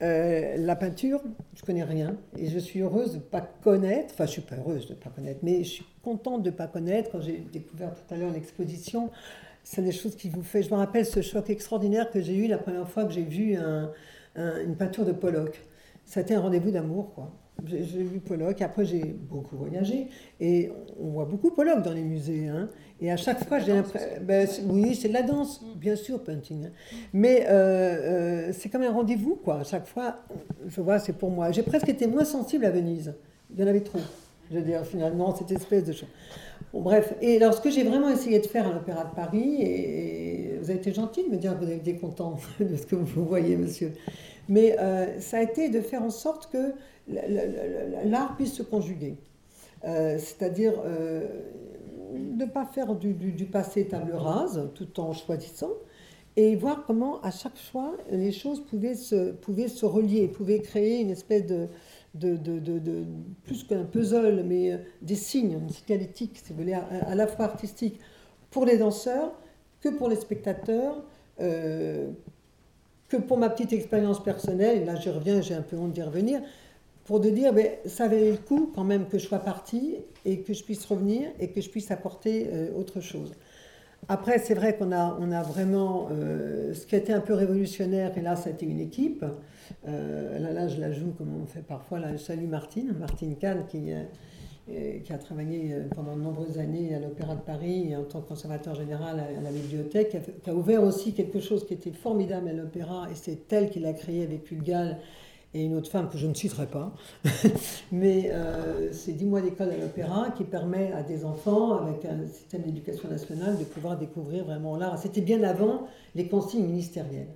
la 0.00 0.76
peinture, 0.76 1.22
je 1.54 1.62
connais 1.62 1.84
rien 1.84 2.16
et 2.38 2.48
je 2.48 2.58
suis 2.58 2.80
heureuse 2.80 3.12
de 3.12 3.16
ne 3.16 3.22
pas 3.22 3.40
connaître, 3.40 4.12
enfin 4.12 4.26
je 4.26 4.32
suis 4.32 4.42
pas 4.42 4.56
heureuse 4.56 4.86
de 4.86 4.92
ne 4.92 4.98
pas 4.98 5.10
connaître, 5.10 5.40
mais 5.42 5.64
je 5.64 5.70
suis 5.70 5.86
contente 6.02 6.42
de 6.42 6.50
ne 6.50 6.54
pas 6.54 6.66
connaître. 6.66 7.10
Quand 7.10 7.20
j'ai 7.20 7.38
découvert 7.52 7.94
tout 7.94 8.14
à 8.14 8.16
l'heure 8.16 8.30
l'exposition, 8.30 9.10
c'est 9.62 9.82
des 9.82 9.92
choses 9.92 10.14
qui 10.14 10.28
vous 10.28 10.42
fait. 10.42 10.62
Je 10.62 10.70
me 10.70 10.76
rappelle 10.76 11.06
ce 11.06 11.22
choc 11.22 11.48
extraordinaire 11.48 12.10
que 12.10 12.20
j'ai 12.20 12.36
eu 12.36 12.46
la 12.46 12.58
première 12.58 12.88
fois 12.88 13.04
que 13.04 13.12
j'ai 13.12 13.22
vu 13.22 13.56
une 14.36 14.76
peinture 14.76 15.04
de 15.04 15.12
Pollock. 15.12 15.62
Ça 16.04 16.20
a 16.20 16.22
été 16.22 16.34
un 16.34 16.40
rendez-vous 16.40 16.70
d'amour, 16.70 17.14
quoi. 17.14 17.32
J'ai 17.66 18.02
vu 18.02 18.20
Pollock, 18.20 18.60
après 18.62 18.84
j'ai 18.84 19.04
beaucoup 19.04 19.56
voyagé, 19.56 20.08
et 20.40 20.70
on 21.00 21.10
voit 21.10 21.24
beaucoup 21.24 21.50
Pollock 21.50 21.82
dans 21.82 21.92
les 21.92 22.02
musées. 22.02 22.48
Hein. 22.48 22.68
Et 23.00 23.10
à 23.10 23.16
chaque 23.16 23.46
fois, 23.46 23.58
j'ai 23.58 23.72
l'impression. 23.72 24.08
Ben, 24.22 24.46
oui, 24.68 24.94
c'est 24.94 25.08
de 25.08 25.14
la 25.14 25.22
danse, 25.22 25.64
bien 25.76 25.96
sûr, 25.96 26.22
painting. 26.22 26.66
Hein. 26.66 26.70
Mais 27.12 27.46
euh, 27.48 28.48
euh, 28.48 28.52
c'est 28.52 28.68
comme 28.68 28.82
un 28.82 28.90
rendez-vous, 28.90 29.36
quoi. 29.36 29.60
À 29.60 29.64
chaque 29.64 29.86
fois, 29.86 30.16
je 30.66 30.80
vois, 30.80 30.98
c'est 30.98 31.14
pour 31.14 31.30
moi. 31.30 31.52
J'ai 31.52 31.62
presque 31.62 31.88
été 31.88 32.06
moins 32.06 32.24
sensible 32.24 32.64
à 32.64 32.70
Venise. 32.70 33.14
Il 33.50 33.60
y 33.60 33.64
en 33.64 33.66
avait 33.66 33.80
trop. 33.80 34.00
Je 34.50 34.56
veux 34.58 34.62
dire, 34.62 34.84
finalement, 34.84 35.34
cette 35.34 35.50
espèce 35.50 35.84
de 35.84 35.92
chose 35.92 36.08
bref, 36.80 37.14
et 37.20 37.36
alors 37.36 37.54
ce 37.54 37.60
que 37.60 37.70
j'ai 37.70 37.84
vraiment 37.84 38.08
essayé 38.08 38.38
de 38.38 38.46
faire 38.46 38.66
à 38.66 38.72
l'Opéra 38.72 39.04
de 39.04 39.14
Paris, 39.14 39.62
et, 39.62 40.58
vous 40.60 40.70
avez 40.70 40.78
été 40.78 40.92
gentil 40.92 41.24
de 41.24 41.28
me 41.28 41.36
dire 41.36 41.54
que 41.54 41.58
vous 41.58 41.70
avez 41.70 41.76
été 41.76 41.96
content 41.96 42.36
de 42.60 42.76
ce 42.76 42.86
que 42.86 42.96
vous 42.96 43.24
voyez, 43.24 43.56
monsieur, 43.56 43.92
mais 44.48 44.76
euh, 44.78 45.20
ça 45.20 45.38
a 45.38 45.42
été 45.42 45.68
de 45.68 45.80
faire 45.80 46.02
en 46.02 46.10
sorte 46.10 46.50
que 46.50 46.72
l'art 47.08 48.36
puisse 48.36 48.54
se 48.54 48.62
conjuguer. 48.62 49.16
Euh, 49.84 50.16
c'est-à-dire 50.18 50.72
euh, 50.86 51.26
ne 52.14 52.46
pas 52.46 52.64
faire 52.64 52.94
du, 52.94 53.12
du, 53.12 53.44
passé 53.44 53.86
table 53.86 54.14
rase 54.14 54.70
tout 54.74 55.00
en 55.00 55.12
choisissant, 55.12 55.72
et 56.36 56.56
voir 56.56 56.84
comment 56.86 57.20
à 57.20 57.30
chaque 57.30 57.58
fois 57.58 57.94
les 58.10 58.32
choses 58.32 58.64
pouvaient 58.64 58.94
se, 58.94 59.32
pouvaient 59.32 59.68
se 59.68 59.86
relier, 59.86 60.26
pouvaient 60.26 60.60
créer 60.60 61.00
une 61.00 61.10
espèce 61.10 61.46
de, 61.46 61.68
de, 62.14 63.04
plus 63.44 63.64
qu'un 63.64 63.84
puzzle, 63.84 64.42
mais 64.46 64.72
euh, 64.72 64.78
des 65.02 65.16
signes, 65.16 65.52
une 65.52 65.70
signalétique, 65.70 66.40
si 66.42 66.52
vous 66.52 66.60
voulez, 66.60 66.74
à, 66.74 67.14
la 67.14 67.26
fois 67.26 67.46
artistique 67.46 67.98
pour 68.50 68.64
les 68.64 68.78
danseurs 68.78 69.32
que 69.80 69.88
pour 69.88 70.08
les 70.08 70.16
spectateurs, 70.16 71.02
euh, 71.40 72.10
que 73.08 73.16
pour 73.16 73.36
ma 73.36 73.50
petite 73.50 73.72
expérience 73.72 74.22
personnelle, 74.22 74.84
là 74.84 74.94
je 74.96 75.10
reviens, 75.10 75.40
j'ai 75.40 75.54
un 75.54 75.62
peu 75.62 75.76
honte 75.76 75.92
d'y 75.92 76.02
revenir, 76.02 76.40
pour 77.04 77.20
de 77.20 77.28
dire, 77.28 77.52
ben, 77.52 77.68
ça 77.84 78.08
valait 78.08 78.30
le 78.30 78.38
coup 78.38 78.72
quand 78.74 78.84
même 78.84 79.06
que 79.06 79.18
je 79.18 79.26
sois 79.26 79.40
partie 79.40 79.96
et 80.24 80.40
que 80.40 80.54
je 80.54 80.64
puisse 80.64 80.84
revenir 80.86 81.30
et 81.38 81.48
que 81.48 81.60
je 81.60 81.68
puisse 81.68 81.90
apporter 81.90 82.48
euh, 82.50 82.78
autre 82.78 83.00
chose. 83.00 83.32
Après, 84.08 84.38
c'est 84.38 84.54
vrai 84.54 84.76
qu'on 84.76 84.92
a, 84.92 85.16
on 85.20 85.32
a 85.32 85.42
vraiment, 85.42 86.08
ce 86.10 86.86
qui 86.86 86.94
a 86.94 86.98
été 86.98 87.12
un 87.12 87.20
peu 87.20 87.34
révolutionnaire, 87.34 88.16
et 88.16 88.20
là, 88.20 88.36
ça 88.36 88.50
a 88.50 88.52
été 88.52 88.66
une 88.66 88.80
équipe, 88.80 89.24
euh, 89.86 90.38
là, 90.38 90.52
là, 90.52 90.68
je 90.68 90.80
la 90.80 90.92
joue 90.92 91.12
comme 91.16 91.42
on 91.42 91.46
fait 91.46 91.62
parfois. 91.62 91.98
Là, 91.98 92.12
je 92.12 92.18
salue 92.18 92.48
Martine, 92.48 92.94
Martine 92.98 93.36
Kahn, 93.36 93.66
qui, 93.68 93.92
euh, 93.92 94.98
a 95.10 95.18
travaillé 95.18 95.74
euh, 95.74 95.84
pendant 95.94 96.16
de 96.16 96.22
nombreuses 96.22 96.58
années 96.58 96.94
à 96.94 96.98
l'Opéra 96.98 97.34
de 97.34 97.40
Paris 97.40 97.94
en 97.96 98.04
tant 98.04 98.20
que 98.20 98.28
conservateur 98.28 98.74
général 98.74 99.20
à, 99.20 99.40
la 99.40 99.50
bibliothèque, 99.50 100.16
qui 100.42 100.50
a, 100.50 100.54
ouvert 100.54 100.82
aussi 100.82 101.12
quelque 101.12 101.40
chose 101.40 101.66
qui 101.66 101.74
était 101.74 101.92
formidable 101.92 102.48
à 102.48 102.52
l'opéra, 102.52 103.08
et 103.10 103.14
c'est 103.14 103.52
elle 103.52 103.70
qui 103.70 103.80
l'a 103.80 103.92
créé 103.92 104.22
avec 104.22 104.50
Hulgal 104.50 104.98
et 105.54 105.64
une 105.64 105.76
autre 105.76 105.90
femme 105.90 106.08
que 106.08 106.18
je 106.18 106.26
ne 106.26 106.34
citerai 106.34 106.66
pas. 106.66 106.92
Mais 107.92 108.30
c'est 108.92 109.12
10 109.12 109.24
mois 109.24 109.40
d'école 109.40 109.70
à 109.70 109.76
l'opéra 109.76 110.30
qui 110.36 110.44
permet 110.44 110.92
à 110.92 111.02
des 111.02 111.24
enfants, 111.24 111.78
avec 111.78 112.04
un 112.04 112.26
système 112.26 112.62
d'éducation 112.62 113.08
nationale, 113.08 113.56
de 113.58 113.64
pouvoir 113.64 113.96
découvrir 113.96 114.44
vraiment 114.44 114.76
l'art. 114.76 114.98
C'était 114.98 115.20
bien 115.20 115.42
avant 115.44 115.86
les 116.14 116.28
consignes 116.28 116.66
ministérielles. 116.66 117.28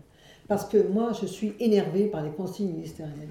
Parce 0.48 0.64
que 0.64 0.88
moi, 0.88 1.12
je 1.20 1.26
suis 1.26 1.54
énervée 1.60 2.06
par 2.06 2.22
les 2.22 2.30
consignes 2.30 2.72
ministérielles. 2.72 3.28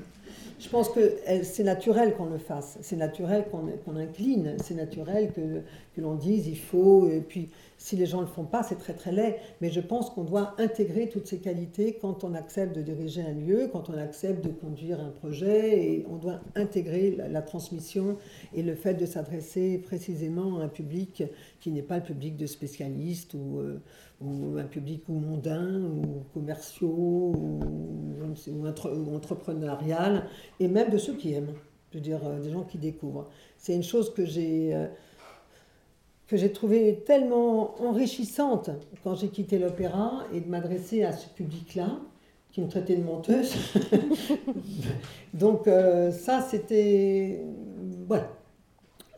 Je 0.59 0.69
pense 0.69 0.89
que 0.89 1.17
c'est 1.43 1.63
naturel 1.63 2.15
qu'on 2.15 2.25
le 2.25 2.39
fasse, 2.39 2.79
c'est 2.81 2.95
naturel 2.95 3.45
qu'on 3.51 3.95
incline, 3.95 4.57
c'est 4.63 4.73
naturel 4.73 5.31
que, 5.31 5.61
que 5.95 6.01
l'on 6.01 6.15
dise 6.15 6.47
il 6.47 6.57
faut, 6.57 7.07
et 7.07 7.21
puis 7.21 7.49
si 7.77 7.95
les 7.95 8.07
gens 8.07 8.17
ne 8.17 8.23
le 8.23 8.31
font 8.31 8.43
pas, 8.43 8.63
c'est 8.63 8.77
très 8.79 8.93
très 8.93 9.11
laid, 9.11 9.39
mais 9.61 9.69
je 9.69 9.79
pense 9.79 10.09
qu'on 10.09 10.23
doit 10.23 10.55
intégrer 10.57 11.09
toutes 11.09 11.27
ces 11.27 11.37
qualités 11.37 11.97
quand 12.01 12.23
on 12.23 12.33
accepte 12.33 12.75
de 12.75 12.81
diriger 12.81 13.21
un 13.21 13.33
lieu, 13.33 13.69
quand 13.71 13.89
on 13.89 13.97
accepte 13.97 14.43
de 14.43 14.49
conduire 14.49 14.99
un 14.99 15.09
projet, 15.09 15.83
et 15.83 16.05
on 16.09 16.15
doit 16.15 16.39
intégrer 16.55 17.15
la, 17.29 17.41
transmission 17.43 18.17
et 18.55 18.63
le 18.63 18.73
fait 18.73 18.95
de 18.95 19.05
s'adresser 19.05 19.77
précisément 19.77 20.59
à 20.59 20.63
un 20.63 20.67
public 20.67 21.23
qui 21.59 21.71
n'est 21.71 21.81
pas 21.81 21.97
le 21.97 22.03
public 22.03 22.37
de 22.37 22.45
spécialistes 22.45 23.33
ou, 23.33 23.59
euh, 23.59 24.57
un 24.57 24.65
public 24.65 25.03
ou 25.09 25.13
mondain 25.13 25.81
ou 25.81 26.23
commerciaux 26.33 27.33
ou, 27.35 29.15
entrepreneurial, 29.15 30.25
et 30.59 30.67
même 30.67 30.89
de 30.89 30.97
ceux 30.97 31.13
qui 31.13 31.33
aiment, 31.33 31.53
je 31.91 31.97
veux 31.97 32.03
dire 32.03 32.19
euh, 32.25 32.39
des 32.39 32.51
gens 32.51 32.63
qui 32.63 32.77
découvrent. 32.77 33.27
C'est 33.57 33.75
une 33.75 33.83
chose 33.83 34.13
que 34.13 34.25
j'ai... 34.25 34.73
Euh, 34.73 34.87
que 36.27 36.35
j'ai 36.35 36.51
trouvé 36.51 37.03
tellement 37.05 37.81
enrichissante 37.81 38.69
quand 39.01 39.15
j'ai 39.15 39.29
quitté 39.29 39.57
l'opéra 39.57 40.25
et 40.33 40.41
de 40.41 40.49
m'adresser 40.49 41.05
à 41.05 41.13
ce 41.13 41.29
public-là 41.29 42.01
qui 42.51 42.59
me 42.59 42.67
traitait 42.67 42.97
de 42.97 43.03
menteuse. 43.03 43.55
Donc 45.33 45.69
ça, 46.11 46.41
c'était... 46.41 47.45
Voilà. 48.09 48.29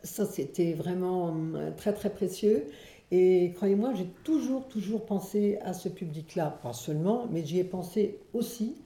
Ça, 0.02 0.26
c'était 0.26 0.72
vraiment 0.72 1.36
euh, 1.54 1.70
très, 1.76 1.92
très 1.92 2.10
précieux. 2.10 2.66
Et 3.10 3.52
croyez-moi, 3.56 3.92
j'ai 3.94 4.06
toujours, 4.24 4.68
toujours 4.68 5.04
pensé 5.04 5.58
à 5.62 5.72
ce 5.72 5.88
public-là. 5.88 6.58
Pas 6.62 6.72
seulement, 6.72 7.26
mais 7.30 7.44
j'y 7.44 7.58
ai 7.58 7.64
pensé 7.64 8.18
aussi. 8.32 8.76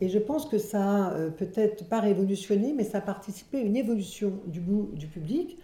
Et 0.00 0.08
je 0.08 0.18
pense 0.18 0.46
que 0.46 0.58
ça 0.58 1.06
a 1.06 1.12
euh, 1.12 1.30
peut-être 1.30 1.84
pas 1.88 2.00
révolutionné, 2.00 2.72
mais 2.74 2.84
ça 2.84 2.98
a 2.98 3.00
participé 3.00 3.58
à 3.58 3.60
une 3.60 3.76
évolution 3.76 4.32
du 4.46 4.60
goût 4.60 4.90
du 4.94 5.06
public. 5.06 5.58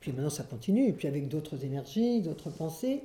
Puis 0.00 0.12
maintenant, 0.12 0.30
ça 0.30 0.44
continue, 0.44 0.88
et 0.88 0.92
puis 0.92 1.08
avec 1.08 1.28
d'autres 1.28 1.64
énergies, 1.64 2.22
d'autres 2.22 2.50
pensées, 2.50 3.02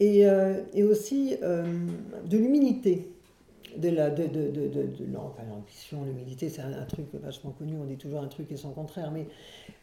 et, 0.00 0.26
euh, 0.26 0.62
et 0.74 0.82
aussi 0.82 1.36
euh, 1.42 1.86
de 2.28 2.36
l'humilité. 2.36 3.08
De 3.76 3.88
la, 3.88 4.10
de, 4.10 4.26
de, 4.26 4.50
de, 4.50 4.68
de 4.68 5.12
l'ambition, 5.12 6.04
l'humilité, 6.04 6.48
c'est 6.48 6.62
un, 6.62 6.84
truc 6.84 7.06
vachement 7.14 7.50
connu, 7.50 7.76
on 7.80 7.84
dit 7.84 7.96
toujours 7.96 8.20
un 8.20 8.28
truc 8.28 8.50
et 8.52 8.56
son 8.56 8.70
contraire, 8.70 9.12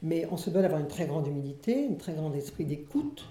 mais, 0.02 0.28
on 0.32 0.38
se 0.38 0.50
doit 0.50 0.62
d'avoir 0.62 0.80
une 0.80 0.88
très 0.88 1.06
grande 1.06 1.28
humilité, 1.28 1.88
un 1.90 1.96
très 1.96 2.14
grand 2.14 2.34
esprit 2.34 2.66
d'écoute, 2.66 3.26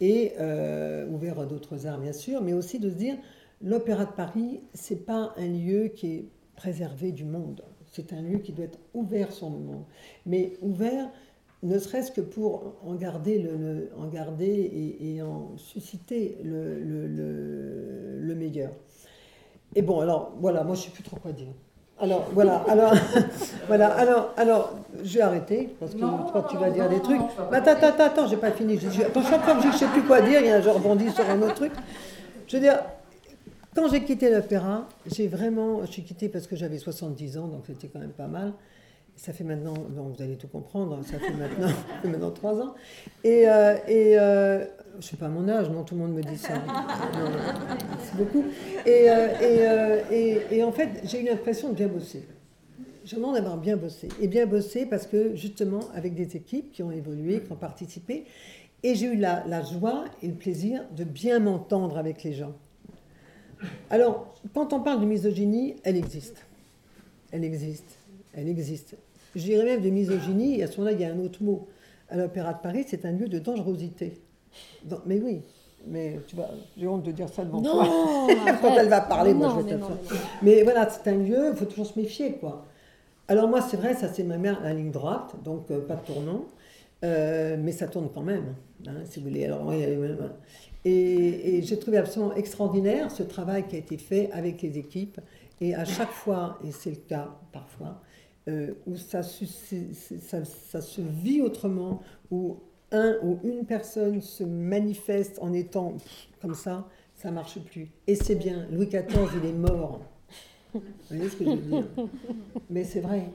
et 0.00 0.32
euh, 0.38 1.08
ouvert 1.08 1.40
à 1.40 1.46
d'autres 1.46 1.86
arts 1.86 1.98
bien 1.98 2.12
sûr, 2.12 2.42
mais 2.42 2.52
aussi 2.52 2.78
de 2.78 2.90
se 2.90 2.94
dire, 2.94 3.16
l'Opéra 3.62 4.04
de 4.04 4.12
Paris, 4.12 4.60
c'est 4.74 5.06
pas 5.06 5.32
un 5.36 5.48
lieu 5.48 5.88
qui 5.88 6.14
est 6.14 6.24
préservé 6.56 7.12
du 7.12 7.24
monde, 7.24 7.62
c'est 7.92 8.12
un 8.12 8.20
lieu 8.20 8.38
qui 8.38 8.52
doit 8.52 8.66
être 8.66 8.78
ouvert 8.92 9.32
sur 9.32 9.48
le 9.48 9.58
monde, 9.58 9.84
mais 10.26 10.52
ouvert 10.60 11.10
ne 11.62 11.78
serait-ce 11.78 12.12
que 12.12 12.20
pour 12.20 12.76
en 12.84 12.94
garder, 12.94 13.48
en 13.96 14.06
garder 14.08 14.96
et, 15.00 15.22
en 15.22 15.56
susciter 15.56 16.38
le, 16.44 16.78
le, 16.80 18.34
meilleur. 18.34 18.72
Et 19.76 19.82
bon, 19.82 20.00
alors 20.00 20.32
voilà, 20.40 20.64
moi 20.64 20.74
je 20.74 20.80
ne 20.80 20.84
sais 20.86 20.90
plus 20.90 21.02
trop 21.02 21.16
quoi 21.16 21.32
dire. 21.32 21.48
Alors 21.98 22.28
voilà, 22.32 22.64
alors 22.68 22.92
voilà, 23.68 23.88
alors 23.88 24.32
alors 24.36 24.74
je 25.04 25.14
vais 25.14 25.20
arrêter 25.20 25.68
parce 25.78 25.92
que 25.92 26.00
je 26.00 26.04
crois 26.04 26.42
que 26.42 26.50
tu 26.50 26.56
vas 26.56 26.70
dire 26.70 26.88
des 26.88 27.00
trucs. 27.00 27.20
attends, 27.52 27.70
attends, 27.70 28.04
attends, 28.04 28.26
j'ai 28.26 28.38
pas 28.38 28.50
fini. 28.52 28.78
Je, 28.78 28.90
chaque 28.90 29.42
fois 29.42 29.54
que 29.54 29.62
je 29.62 29.68
ne 29.68 29.72
sais 29.72 29.86
plus 29.86 30.02
quoi 30.02 30.22
dire, 30.22 30.40
il 30.40 30.46
y 30.46 30.50
a 30.50 30.56
un 30.56 30.60
genre 30.62 30.76
rebondis 30.76 31.10
sur 31.10 31.28
un 31.28 31.40
autre 31.42 31.54
truc. 31.54 31.72
Je 32.48 32.56
veux 32.56 32.62
dire, 32.62 32.78
quand 33.74 33.88
j'ai 33.88 34.02
quitté 34.02 34.30
l'opéra, 34.30 34.88
j'ai 35.06 35.28
vraiment, 35.28 35.84
j'ai 35.84 36.02
quitté 36.02 36.30
parce 36.30 36.46
que 36.46 36.56
j'avais 36.56 36.78
70 36.78 37.36
ans, 37.36 37.48
donc 37.48 37.64
c'était 37.66 37.88
quand 37.88 37.98
même 37.98 38.10
pas 38.10 38.28
mal. 38.28 38.54
Ça 39.16 39.32
fait 39.32 39.44
maintenant, 39.44 39.74
donc 39.74 40.16
vous 40.16 40.22
allez 40.22 40.36
tout 40.36 40.48
comprendre, 40.48 40.98
ça 41.02 41.18
fait 41.18 41.32
maintenant, 41.32 41.68
ça 41.68 41.74
fait 42.02 42.08
maintenant 42.08 42.30
trois 42.30 42.60
ans. 42.60 42.74
Et, 43.24 43.48
euh, 43.48 43.76
et 43.88 44.18
euh, 44.18 44.64
je 45.00 45.06
sais 45.06 45.16
pas 45.16 45.28
mon 45.28 45.48
âge, 45.48 45.70
non, 45.70 45.82
tout 45.84 45.94
le 45.94 46.00
monde 46.02 46.14
me 46.14 46.22
dit 46.22 46.38
ça. 46.38 46.54
C'est 48.02 48.16
beaucoup. 48.16 48.44
Et, 48.84 49.10
euh, 49.10 49.28
euh, 49.42 50.40
et, 50.50 50.62
en 50.62 50.72
fait, 50.72 50.88
j'ai 51.04 51.22
eu 51.22 51.26
l'impression 51.26 51.70
de 51.70 51.74
bien 51.74 51.88
bosser. 51.88 52.24
J'ai 53.04 53.16
l'impression 53.16 53.32
d'avoir 53.32 53.56
bien 53.58 53.76
bossé. 53.76 54.08
Et 54.20 54.28
bien 54.28 54.46
bossé 54.46 54.86
parce 54.86 55.06
que 55.06 55.34
justement, 55.34 55.80
avec 55.94 56.14
des 56.14 56.36
équipes 56.36 56.72
qui 56.72 56.82
ont 56.82 56.90
évolué, 56.90 57.40
qui 57.40 57.52
ont 57.52 57.56
participé, 57.56 58.24
et 58.82 58.94
j'ai 58.94 59.06
eu 59.06 59.16
la, 59.16 59.44
la 59.46 59.62
joie 59.62 60.04
et 60.22 60.28
le 60.28 60.34
plaisir 60.34 60.82
de 60.96 61.04
bien 61.04 61.38
m'entendre 61.38 61.98
avec 61.98 62.22
les 62.22 62.32
gens. 62.32 62.54
Alors, 63.90 64.34
quand 64.54 64.72
on 64.72 64.80
parle 64.80 65.00
de 65.00 65.06
misogynie, 65.06 65.76
elle 65.82 65.96
existe. 65.96 66.44
Elle 67.32 67.44
existe. 67.44 67.96
Elle 68.34 68.48
existe. 68.48 68.96
Je 69.34 69.42
dirais 69.42 69.64
même 69.64 69.82
de 69.82 69.90
misogynie, 69.90 70.60
et 70.60 70.62
à 70.62 70.66
ce 70.66 70.78
moment-là, 70.78 70.96
il 70.96 71.00
y 71.00 71.04
a 71.04 71.12
un 71.12 71.18
autre 71.18 71.42
mot. 71.42 71.68
À 72.08 72.16
l'Opéra 72.16 72.54
de 72.54 72.60
Paris, 72.60 72.84
c'est 72.86 73.04
un 73.04 73.12
lieu 73.12 73.28
de 73.28 73.38
dangerosité. 73.38 74.20
Mais 75.06 75.20
oui, 75.20 75.40
mais 75.86 76.20
tu 76.26 76.36
vois, 76.36 76.48
j'ai 76.76 76.86
honte 76.86 77.02
de 77.02 77.12
dire 77.12 77.28
ça 77.28 77.44
devant 77.44 77.62
toi. 77.62 77.84
Non, 77.86 78.26
Quand 78.60 78.68
arrête. 78.68 78.78
elle 78.80 78.88
va 78.88 79.00
parler, 79.00 79.34
moi 79.34 79.50
je 79.50 79.56
vais 79.56 79.62
mais 79.64 79.70
te 79.72 79.76
non, 79.80 79.86
faire. 79.88 80.18
mais. 80.42 80.56
Mais 80.56 80.62
voilà, 80.62 80.88
c'est 80.90 81.08
un 81.10 81.16
lieu, 81.16 81.50
il 81.52 81.56
faut 81.56 81.64
toujours 81.64 81.86
se 81.86 81.98
méfier, 81.98 82.32
quoi. 82.34 82.64
Alors 83.28 83.48
moi, 83.48 83.60
c'est 83.60 83.76
vrai, 83.76 83.94
ça 83.94 84.08
c'est 84.12 84.22
ma 84.24 84.38
mère, 84.38 84.60
la 84.62 84.72
ligne 84.72 84.90
droite, 84.92 85.34
donc 85.44 85.70
euh, 85.70 85.80
pas 85.86 85.96
de 85.96 86.06
tournant, 86.06 86.44
Euh, 87.04 87.56
mais 87.60 87.72
ça 87.72 87.86
tourne 87.88 88.08
quand 88.14 88.22
même, 88.22 88.54
hein, 88.86 88.92
si 89.04 89.20
vous 89.20 89.28
voulez. 89.28 89.44
Alors, 89.44 89.62
moi, 89.64 89.74
il 89.76 89.80
y 89.82 89.84
a 89.84 89.88
même- 89.88 90.32
et, 90.84 91.58
et 91.58 91.62
j'ai 91.62 91.78
trouvé 91.78 91.98
absolument 91.98 92.34
extraordinaire 92.34 93.10
ce 93.10 93.22
travail 93.22 93.66
qui 93.68 93.76
a 93.76 93.78
été 93.80 93.98
fait 93.98 94.30
avec 94.32 94.62
les 94.62 94.78
équipes. 94.78 95.20
Et 95.60 95.74
à 95.74 95.84
chaque 95.84 96.10
fois, 96.12 96.58
et 96.66 96.70
c'est 96.72 96.90
le 96.90 96.96
cas 96.96 97.28
parfois, 97.52 98.00
euh, 98.48 98.72
où 98.86 98.96
ça, 98.96 99.22
ça, 99.22 100.44
ça 100.44 100.80
se 100.80 101.00
vit 101.00 101.42
autrement, 101.42 102.00
où 102.30 102.56
un 102.92 103.16
ou 103.22 103.38
une 103.42 103.64
personne 103.64 104.20
se 104.20 104.44
manifeste 104.44 105.38
en 105.40 105.52
étant 105.52 105.94
comme 106.40 106.54
ça, 106.54 106.86
ça 107.14 107.30
marche 107.30 107.58
plus. 107.60 107.88
Et 108.06 108.14
c'est 108.14 108.34
bien, 108.34 108.66
Louis 108.70 108.86
XIV, 108.86 109.28
il 109.42 109.48
est 109.48 109.52
mort. 109.52 110.00
Vous 110.74 110.80
voyez 111.10 111.28
ce 111.28 111.36
que 111.36 111.44
je 111.44 111.50
veux 111.50 111.56
dire? 111.56 111.86
Mais 112.70 112.84
c'est 112.84 113.00
vrai. 113.00 113.30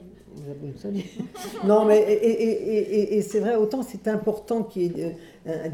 Non, 1.64 1.84
mais 1.84 2.00
et, 2.00 3.22
c'est 3.22 3.40
vrai, 3.40 3.56
autant 3.56 3.82
c'est 3.82 4.08
important 4.08 4.62
qu'il 4.62 4.96
y 4.96 5.02
ait 5.02 5.16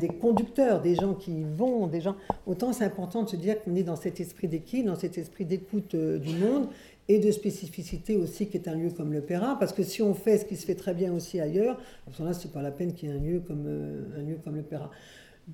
des 0.00 0.08
conducteurs, 0.08 0.80
des 0.80 0.94
gens 0.94 1.14
qui 1.14 1.42
vont, 1.42 1.86
des 1.86 2.00
gens. 2.00 2.16
Autant 2.46 2.72
c'est 2.72 2.84
important 2.84 3.22
de 3.22 3.28
se 3.28 3.36
dire 3.36 3.62
qu'on 3.62 3.76
est 3.76 3.82
dans 3.82 3.96
cet 3.96 4.20
esprit 4.20 4.48
d'équipe, 4.48 4.84
dans 4.84 4.96
cet 4.96 5.18
esprit 5.18 5.44
d'écoute 5.44 5.94
euh, 5.94 6.18
du 6.18 6.34
monde 6.34 6.68
et 7.08 7.18
de 7.18 7.30
spécificité 7.30 8.16
aussi 8.16 8.48
qui 8.48 8.58
est 8.58 8.68
un 8.68 8.74
lieu 8.74 8.90
comme 8.90 9.12
l'opéra. 9.12 9.58
Parce 9.58 9.72
que 9.72 9.82
si 9.82 10.02
on 10.02 10.14
fait 10.14 10.38
ce 10.38 10.44
qui 10.44 10.56
se 10.56 10.66
fait 10.66 10.74
très 10.74 10.94
bien 10.94 11.12
aussi 11.12 11.40
ailleurs, 11.40 11.78
à 12.06 12.12
ce 12.12 12.20
moment-là, 12.20 12.38
c'est 12.38 12.52
pas 12.52 12.62
la 12.62 12.70
peine 12.70 12.92
qu'il 12.92 13.08
y 13.08 13.12
ait 13.12 13.14
un 13.14 13.20
lieu 13.20 13.40
comme, 13.40 13.64
euh, 13.66 14.18
un 14.18 14.22
lieu 14.22 14.38
comme 14.44 14.56
l'opéra. 14.56 14.90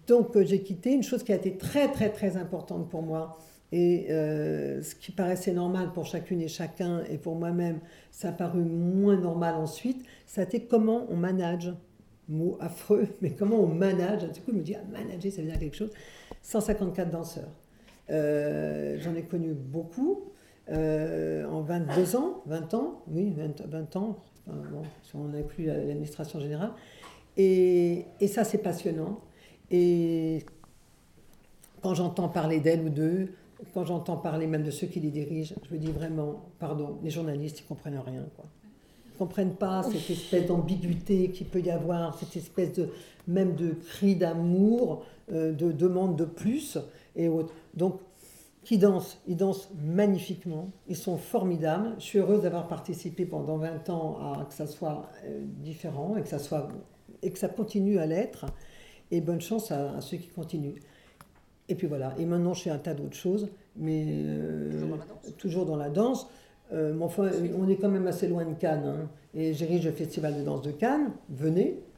Donc 0.08 0.36
euh, 0.36 0.44
j'ai 0.44 0.62
quitté 0.62 0.92
une 0.92 1.04
chose 1.04 1.22
qui 1.22 1.32
a 1.32 1.36
été 1.36 1.56
très 1.56 1.90
très 1.92 2.10
très 2.10 2.36
importante 2.36 2.90
pour 2.90 3.02
moi. 3.02 3.38
Et 3.70 4.06
euh, 4.10 4.82
ce 4.82 4.94
qui 4.94 5.10
paraissait 5.10 5.52
normal 5.52 5.92
pour 5.92 6.06
chacune 6.06 6.40
et 6.40 6.48
chacun, 6.48 7.02
et 7.10 7.18
pour 7.18 7.36
moi-même, 7.36 7.80
ça 8.10 8.28
a 8.28 8.32
paru 8.32 8.62
moins 8.62 9.16
normal 9.16 9.54
ensuite, 9.54 10.04
ça 10.26 10.42
a 10.42 10.44
été 10.44 10.60
comment 10.64 11.06
on 11.08 11.16
manage. 11.16 11.72
Mot 12.26 12.56
affreux, 12.58 13.06
mais 13.20 13.30
comment 13.30 13.60
on 13.60 13.66
manage. 13.66 14.22
Du 14.32 14.40
coup, 14.40 14.50
je 14.52 14.56
me 14.56 14.62
dis, 14.62 14.74
ah, 14.74 14.80
manager, 14.90 15.30
ça 15.30 15.42
veut 15.42 15.48
dire 15.48 15.58
quelque 15.58 15.76
chose. 15.76 15.90
154 16.42 17.10
danseurs. 17.10 17.50
J'en 18.08 19.14
ai 19.14 19.24
connu 19.28 19.52
beaucoup 19.52 20.32
euh, 20.70 21.44
en 21.46 21.60
22 21.60 22.16
ans, 22.16 22.42
20 22.46 22.74
ans, 22.74 23.02
oui, 23.08 23.32
20, 23.36 23.66
20 23.66 23.96
ans, 23.96 24.18
bon, 24.46 24.82
si 25.02 25.14
on 25.16 25.32
inclut 25.34 25.66
l'administration 25.66 26.40
générale. 26.40 26.72
Et, 27.36 28.06
et 28.20 28.28
ça, 28.28 28.44
c'est 28.44 28.58
passionnant. 28.58 29.20
Et 29.70 30.44
quand 31.82 31.94
j'entends 31.94 32.28
parler 32.28 32.60
d'elle 32.60 32.82
ou 32.82 32.88
d'eux, 32.88 33.28
quand 33.72 33.84
j'entends 33.84 34.16
parler 34.16 34.46
même 34.46 34.62
de 34.62 34.70
ceux 34.70 34.86
qui 34.86 35.00
les 35.00 35.10
dirigent, 35.10 35.54
je 35.68 35.74
me 35.74 35.78
dis 35.78 35.90
vraiment, 35.90 36.42
pardon, 36.58 36.98
les 37.02 37.10
journalistes, 37.10 37.60
ils 37.60 37.64
comprennent 37.64 37.98
rien. 37.98 38.24
Quoi. 38.36 38.46
Ils 39.06 39.18
comprennent 39.18 39.54
pas 39.54 39.82
cette 39.82 40.10
espèce 40.10 40.46
d'ambiguïté 40.46 41.30
qu'il 41.30 41.46
peut 41.46 41.60
y 41.60 41.70
avoir, 41.70 42.18
cette 42.18 42.36
espèce 42.36 42.80
même 43.26 43.54
de 43.54 43.70
cri 43.70 44.16
d'amour, 44.16 45.04
euh, 45.32 45.52
de 45.52 45.72
demande 45.72 46.16
de 46.16 46.24
plus 46.24 46.78
et 47.16 47.28
autres. 47.28 47.54
Donc, 47.74 48.00
qui 48.64 48.78
dansent, 48.78 49.20
ils 49.28 49.36
dansent 49.36 49.68
magnifiquement, 49.84 50.70
ils 50.88 50.96
sont 50.96 51.18
formidables. 51.18 51.94
Je 51.98 52.04
suis 52.04 52.18
heureuse 52.18 52.42
d'avoir 52.42 52.66
participé 52.66 53.26
pendant 53.26 53.58
20 53.58 53.90
ans 53.90 54.16
à 54.20 54.44
que 54.46 54.54
ça 54.54 54.66
soit 54.66 55.10
euh, 55.26 55.40
différent 55.62 56.16
et 56.16 56.22
que 56.22 56.28
ça 56.28 56.38
soit 56.38 56.68
et 57.22 57.30
que 57.30 57.38
ça 57.38 57.48
continue 57.48 57.98
à 57.98 58.06
l'être. 58.06 58.46
Et 59.10 59.20
bonne 59.20 59.40
chance 59.40 59.70
à, 59.70 59.94
à 59.96 60.00
ceux 60.00 60.16
qui 60.16 60.28
continuent. 60.28 60.80
Et 61.68 61.74
puis 61.74 61.86
voilà. 61.86 62.14
Et 62.18 62.24
maintenant, 62.24 62.54
je 62.54 62.62
fais 62.62 62.70
un 62.70 62.78
tas 62.78 62.94
d'autres 62.94 63.16
choses, 63.16 63.48
mais 63.76 64.04
euh, 64.08 64.70
toujours 65.38 65.66
dans 65.66 65.76
la 65.76 65.90
danse. 65.90 66.26
Euh, 66.72 66.94
mais 66.94 67.04
enfin, 67.04 67.30
on 67.58 67.68
est 67.68 67.76
quand 67.76 67.90
même 67.90 68.06
assez 68.06 68.28
loin 68.28 68.44
de 68.44 68.54
Cannes. 68.54 68.84
hein. 68.86 69.08
Et 69.34 69.52
je 69.52 69.58
dirige 69.64 69.84
le 69.84 69.92
Festival 69.92 70.36
de 70.36 70.42
danse 70.42 70.62
de 70.62 70.72
Cannes. 70.72 71.10
Venez. 71.28 71.78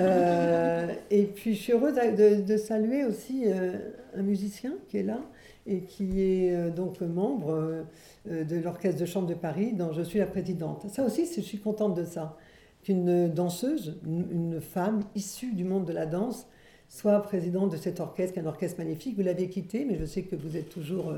Euh, 0.00 0.88
et 1.12 1.22
puis, 1.22 1.54
je 1.54 1.62
suis 1.62 1.72
heureuse 1.72 1.94
de, 1.94 2.42
de 2.42 2.56
saluer 2.56 3.04
aussi 3.04 3.44
un 3.48 4.22
musicien 4.22 4.72
qui 4.88 4.98
est 4.98 5.02
là 5.04 5.20
et 5.66 5.80
qui 5.80 6.20
est 6.20 6.54
euh, 6.54 6.70
donc 6.70 7.00
membre 7.00 7.50
euh, 7.50 7.82
euh, 8.30 8.44
de 8.44 8.56
l'Orchestre 8.56 9.00
de 9.00 9.06
Chambre 9.06 9.28
de 9.28 9.34
Paris, 9.34 9.72
dont 9.72 9.92
je 9.92 10.02
suis 10.02 10.18
la 10.18 10.26
présidente. 10.26 10.86
Ça 10.90 11.04
aussi, 11.04 11.26
je 11.34 11.40
suis 11.40 11.58
contente 11.58 11.94
de 11.94 12.04
ça. 12.04 12.36
Qu'une 12.82 13.28
danseuse, 13.28 13.98
une, 14.06 14.60
femme 14.60 15.00
issue 15.14 15.52
du 15.52 15.64
monde 15.64 15.86
de 15.86 15.92
la 15.92 16.04
danse, 16.04 16.46
soit 16.86 17.18
présidente 17.22 17.72
de 17.72 17.78
cet 17.78 17.98
orchestre, 17.98 18.34
qui 18.34 18.40
est 18.40 18.42
un 18.42 18.46
orchestre 18.46 18.78
magnifique. 18.78 19.16
Vous 19.16 19.22
l'avez 19.22 19.48
quitté, 19.48 19.86
mais 19.86 19.96
je 19.98 20.04
sais 20.04 20.22
que 20.22 20.36
vous 20.36 20.58
êtes 20.58 20.68
toujours 20.68 21.14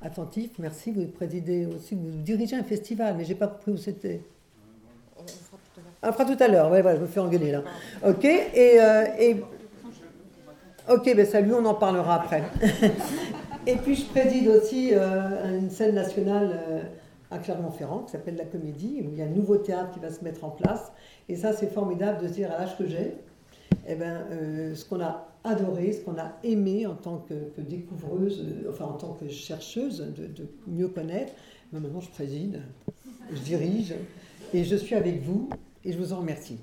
attentif. 0.00 0.52
Merci. 0.60 0.92
Vous 0.92 1.06
présidez 1.06 1.66
aussi, 1.66 1.96
vous 1.96 2.10
dirigez 2.22 2.54
un 2.54 2.62
festival, 2.62 3.16
mais 3.16 3.24
j'ai 3.24 3.34
pas 3.34 3.48
compris 3.48 3.72
où 3.72 3.76
c'était. 3.76 4.20
On 6.04 6.12
fera 6.12 6.24
tout 6.24 6.40
à 6.40 6.46
l'heure. 6.46 6.70
Ouais, 6.70 6.82
ouais, 6.82 6.94
je 6.94 7.00
me 7.00 7.06
fais 7.08 7.18
engueuler 7.18 7.50
là. 7.50 7.64
Ok. 8.06 8.24
Et, 8.24 8.78
et 9.18 9.42
ok, 10.88 11.16
ben 11.16 11.26
salut, 11.26 11.54
on 11.54 11.64
en 11.64 11.74
parlera 11.74 12.14
après. 12.14 12.44
et 13.68 13.76
puis 13.76 13.94
je 13.94 14.04
préside 14.06 14.48
aussi 14.48 14.90
euh, 14.94 15.58
une 15.58 15.68
scène 15.68 15.94
nationale 15.94 16.58
euh, 16.68 16.82
à 17.30 17.38
Clermont-Ferrand 17.38 17.98
qui 18.00 18.12
s'appelle 18.12 18.36
la 18.36 18.46
Comédie, 18.46 19.02
où 19.04 19.10
il 19.12 19.18
y 19.18 19.22
a 19.22 19.26
un 19.26 19.28
nouveau 19.28 19.58
théâtre 19.58 19.90
qui 19.92 20.00
va 20.00 20.10
se 20.10 20.24
mettre 20.24 20.44
en 20.44 20.50
place. 20.50 20.90
Et 21.28 21.36
ça, 21.36 21.52
c'est 21.52 21.70
formidable 21.70 22.22
de 22.22 22.28
se 22.28 22.32
dire 22.32 22.50
à 22.50 22.60
l'âge 22.60 22.78
que 22.78 22.86
j'ai, 22.86 23.12
eh 23.86 23.94
ben, 23.94 24.22
euh, 24.32 24.74
ce 24.74 24.86
qu'on 24.86 25.02
a 25.02 25.28
adoré, 25.44 25.92
ce 25.92 26.00
qu'on 26.00 26.18
a 26.18 26.32
aimé 26.44 26.86
en 26.86 26.94
tant 26.94 27.18
que, 27.28 27.60
découvreuse, 27.60 28.46
enfin 28.70 28.86
en 28.86 28.94
tant 28.94 29.12
que 29.12 29.28
chercheuse 29.28 29.98
de, 30.16 30.26
de 30.26 30.48
mieux 30.66 30.88
connaître, 30.88 31.34
ben, 31.70 31.80
maintenant 31.80 32.00
je 32.00 32.10
préside, 32.10 32.62
je 33.30 33.40
dirige 33.40 33.94
et 34.54 34.64
je 34.64 34.76
suis 34.76 34.94
avec 34.94 35.22
vous 35.22 35.50
et 35.84 35.92
je 35.92 35.98
vous 35.98 36.14
en 36.14 36.20
remercie. 36.20 36.58